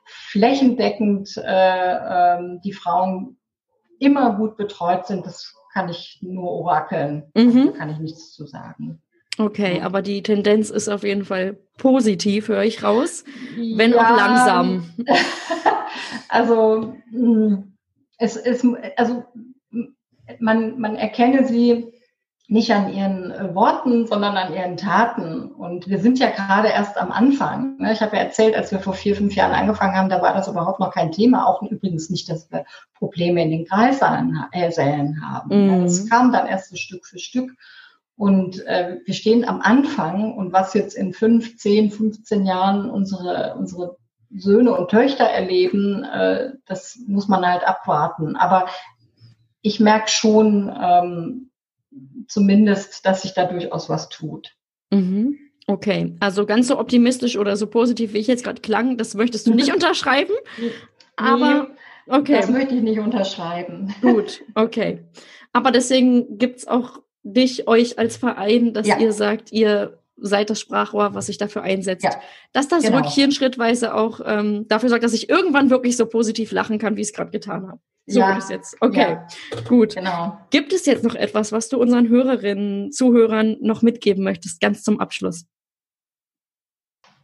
[0.05, 3.37] flächendeckend äh, ähm, die Frauen
[3.99, 7.31] immer gut betreut sind, das kann ich nur orakeln.
[7.33, 7.71] Mhm.
[7.71, 9.01] Da kann ich nichts zu sagen.
[9.39, 13.23] Okay, aber die Tendenz ist auf jeden Fall positiv, höre ich raus,
[13.55, 14.93] wenn ja, auch langsam.
[16.29, 17.73] also hm,
[18.19, 18.63] es ist,
[18.95, 19.23] also
[20.39, 21.92] man, man erkenne sie
[22.53, 25.51] nicht an ihren äh, Worten, sondern an ihren Taten.
[25.51, 27.77] Und wir sind ja gerade erst am Anfang.
[27.79, 27.91] Ne?
[27.91, 30.47] Ich habe ja erzählt, als wir vor vier, fünf Jahren angefangen haben, da war das
[30.47, 31.47] überhaupt noch kein Thema.
[31.47, 35.79] Auch übrigens nicht, dass wir Probleme in den Kreissälen haben.
[35.79, 35.83] Mhm.
[35.83, 37.49] Das kam dann erst so Stück für Stück.
[38.15, 43.55] Und äh, wir stehen am Anfang und was jetzt in fünf, zehn, 15 Jahren unsere,
[43.57, 43.97] unsere
[44.29, 48.35] Söhne und Töchter erleben, äh, das muss man halt abwarten.
[48.35, 48.67] Aber
[49.63, 51.49] ich merke schon, ähm,
[52.27, 54.55] zumindest, dass sich da durchaus was tut.
[54.91, 55.37] Mhm.
[55.65, 59.47] Okay, also ganz so optimistisch oder so positiv, wie ich jetzt gerade klang, das möchtest
[59.47, 60.33] du nicht unterschreiben.
[61.15, 61.69] Aber
[62.07, 62.37] okay.
[62.37, 63.93] Das möchte ich nicht unterschreiben.
[64.01, 65.05] Gut, okay.
[65.53, 68.99] Aber deswegen gibt es auch dich, euch als Verein, dass ja.
[68.99, 72.05] ihr sagt, ihr seid das Sprachrohr, was sich dafür einsetzt.
[72.05, 72.11] Ja,
[72.53, 72.97] dass das genau.
[72.97, 77.01] Rückchen schrittweise auch ähm, dafür sorgt, dass ich irgendwann wirklich so positiv lachen kann, wie
[77.01, 77.79] ich es gerade getan habe.
[78.05, 78.75] So ja, ist jetzt.
[78.81, 79.17] Okay,
[79.53, 79.95] ja, gut.
[79.95, 80.37] Genau.
[80.49, 84.99] Gibt es jetzt noch etwas, was du unseren Hörerinnen, Zuhörern noch mitgeben möchtest, ganz zum
[84.99, 85.45] Abschluss?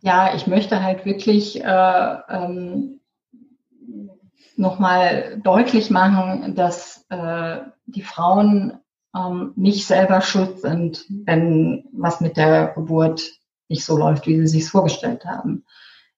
[0.01, 3.01] Ja, ich möchte halt wirklich äh, ähm,
[4.55, 8.78] nochmal deutlich machen, dass äh, die Frauen
[9.15, 13.31] ähm, nicht selber schuld sind, wenn was mit der Geburt
[13.67, 15.65] nicht so läuft, wie sie sich vorgestellt haben.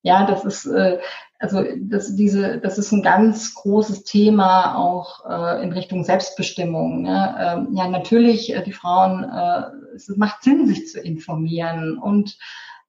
[0.04, 1.00] Ja, das ist äh,
[1.42, 7.02] also das, diese, das ist ein ganz großes Thema auch äh, in Richtung Selbstbestimmung.
[7.02, 7.36] Ne?
[7.40, 12.38] Ähm, ja, natürlich, äh, die Frauen, äh, es macht Sinn, sich zu informieren und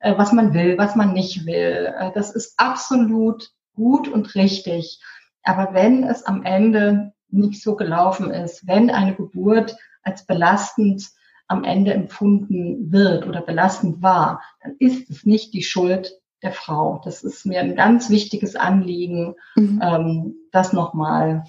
[0.01, 1.95] äh, was man will, was man nicht will.
[1.99, 5.01] Äh, das ist absolut gut und richtig.
[5.45, 11.11] Aber wenn es am Ende nicht so gelaufen ist, wenn eine Geburt als belastend
[11.49, 17.01] am Ende empfunden wird oder belastend war, dann ist es nicht die Schuld der Frau.
[17.05, 19.81] Das ist mir ein ganz wichtiges Anliegen, mhm.
[19.83, 21.45] ähm, das nochmal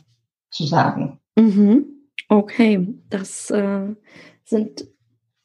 [0.50, 1.20] zu sagen.
[1.36, 1.86] Mhm.
[2.30, 3.96] Okay, das äh,
[4.44, 4.88] sind,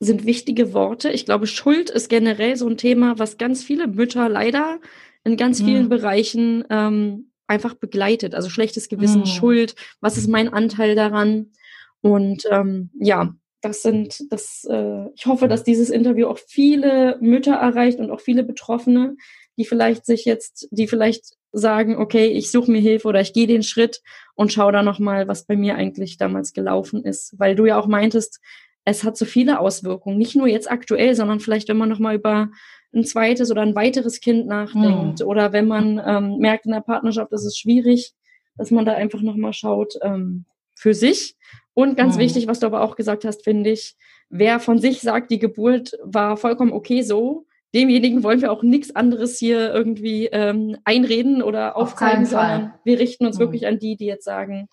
[0.01, 1.11] sind wichtige Worte.
[1.11, 4.81] Ich glaube, Schuld ist generell so ein Thema, was ganz viele Mütter leider
[5.25, 5.89] in ganz vielen mhm.
[5.89, 8.35] Bereichen ähm, einfach begleitet.
[8.35, 9.27] Also schlechtes Gewissen, mhm.
[9.27, 11.53] Schuld, was ist mein Anteil daran?
[12.01, 17.55] Und ähm, ja, das sind, das, äh, ich hoffe, dass dieses Interview auch viele Mütter
[17.55, 19.17] erreicht und auch viele Betroffene,
[19.57, 23.47] die vielleicht sich jetzt, die vielleicht sagen, okay, ich suche mir Hilfe oder ich gehe
[23.47, 24.03] den Schritt
[24.35, 27.35] und schaue da nochmal, was bei mir eigentlich damals gelaufen ist.
[27.39, 28.41] Weil du ja auch meintest,
[28.85, 32.51] es hat so viele Auswirkungen, nicht nur jetzt aktuell, sondern vielleicht, wenn man nochmal über
[32.95, 35.27] ein zweites oder ein weiteres Kind nachdenkt hm.
[35.27, 38.15] oder wenn man ähm, merkt, in der Partnerschaft ist es schwierig,
[38.57, 41.37] dass man da einfach nochmal schaut ähm, für sich.
[41.79, 42.23] Und ganz hm.
[42.23, 43.95] wichtig, was du aber auch gesagt hast, finde ich,
[44.31, 48.97] wer von sich sagt, die Geburt war vollkommen okay so, demjenigen wollen wir auch nichts
[48.97, 53.43] anderes hier irgendwie ähm, einreden oder aufzeigen, Auf sondern wir richten uns mhm.
[53.43, 54.67] wirklich an die, die jetzt sagen,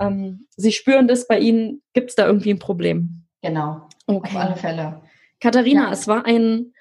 [0.00, 3.26] ähm, sie spüren das bei ihnen, gibt es da irgendwie ein Problem?
[3.42, 4.34] Genau, okay.
[4.34, 5.02] auf alle Fälle.
[5.40, 5.92] Katharina, ja.
[5.92, 6.72] es war ein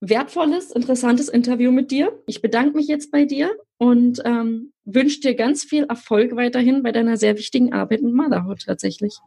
[0.00, 2.18] wertvolles, interessantes Interview mit dir.
[2.26, 6.92] Ich bedanke mich jetzt bei dir und ähm, wünsche dir ganz viel Erfolg weiterhin bei
[6.92, 9.18] deiner sehr wichtigen Arbeit mit Motherhood tatsächlich.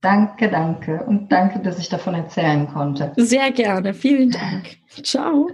[0.00, 1.02] Danke, danke.
[1.04, 3.12] Und danke, dass ich davon erzählen konnte.
[3.16, 3.94] Sehr gerne.
[3.94, 4.76] Vielen Dank.
[5.02, 5.50] Ciao.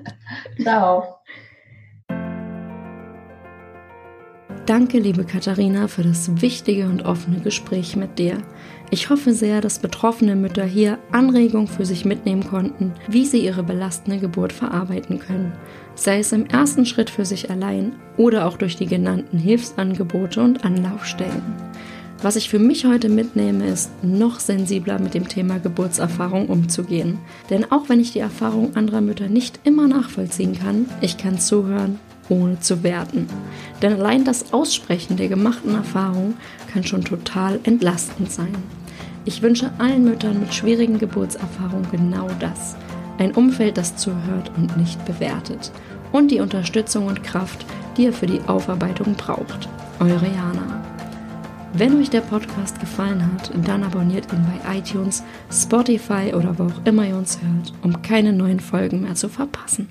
[0.60, 1.16] Ciao.
[4.66, 8.42] Danke, liebe Katharina, für das wichtige und offene Gespräch mit dir.
[8.94, 13.62] Ich hoffe sehr, dass betroffene Mütter hier Anregungen für sich mitnehmen konnten, wie sie ihre
[13.62, 15.54] belastende Geburt verarbeiten können,
[15.94, 20.66] sei es im ersten Schritt für sich allein oder auch durch die genannten Hilfsangebote und
[20.66, 21.42] Anlaufstellen.
[22.20, 27.18] Was ich für mich heute mitnehme, ist, noch sensibler mit dem Thema Geburtserfahrung umzugehen.
[27.48, 31.98] Denn auch wenn ich die Erfahrung anderer Mütter nicht immer nachvollziehen kann, ich kann zuhören,
[32.28, 33.26] ohne zu werten.
[33.80, 36.34] Denn allein das Aussprechen der gemachten Erfahrung
[36.70, 38.81] kann schon total entlastend sein.
[39.24, 42.76] Ich wünsche allen Müttern mit schwierigen Geburtserfahrungen genau das.
[43.18, 45.70] Ein Umfeld, das zuhört und nicht bewertet.
[46.10, 47.64] Und die Unterstützung und Kraft,
[47.96, 49.68] die ihr für die Aufarbeitung braucht.
[50.00, 50.82] Eure Jana.
[51.74, 56.84] Wenn euch der Podcast gefallen hat, dann abonniert ihn bei iTunes, Spotify oder wo auch
[56.84, 59.88] immer ihr uns hört, um keine neuen Folgen mehr zu verpassen.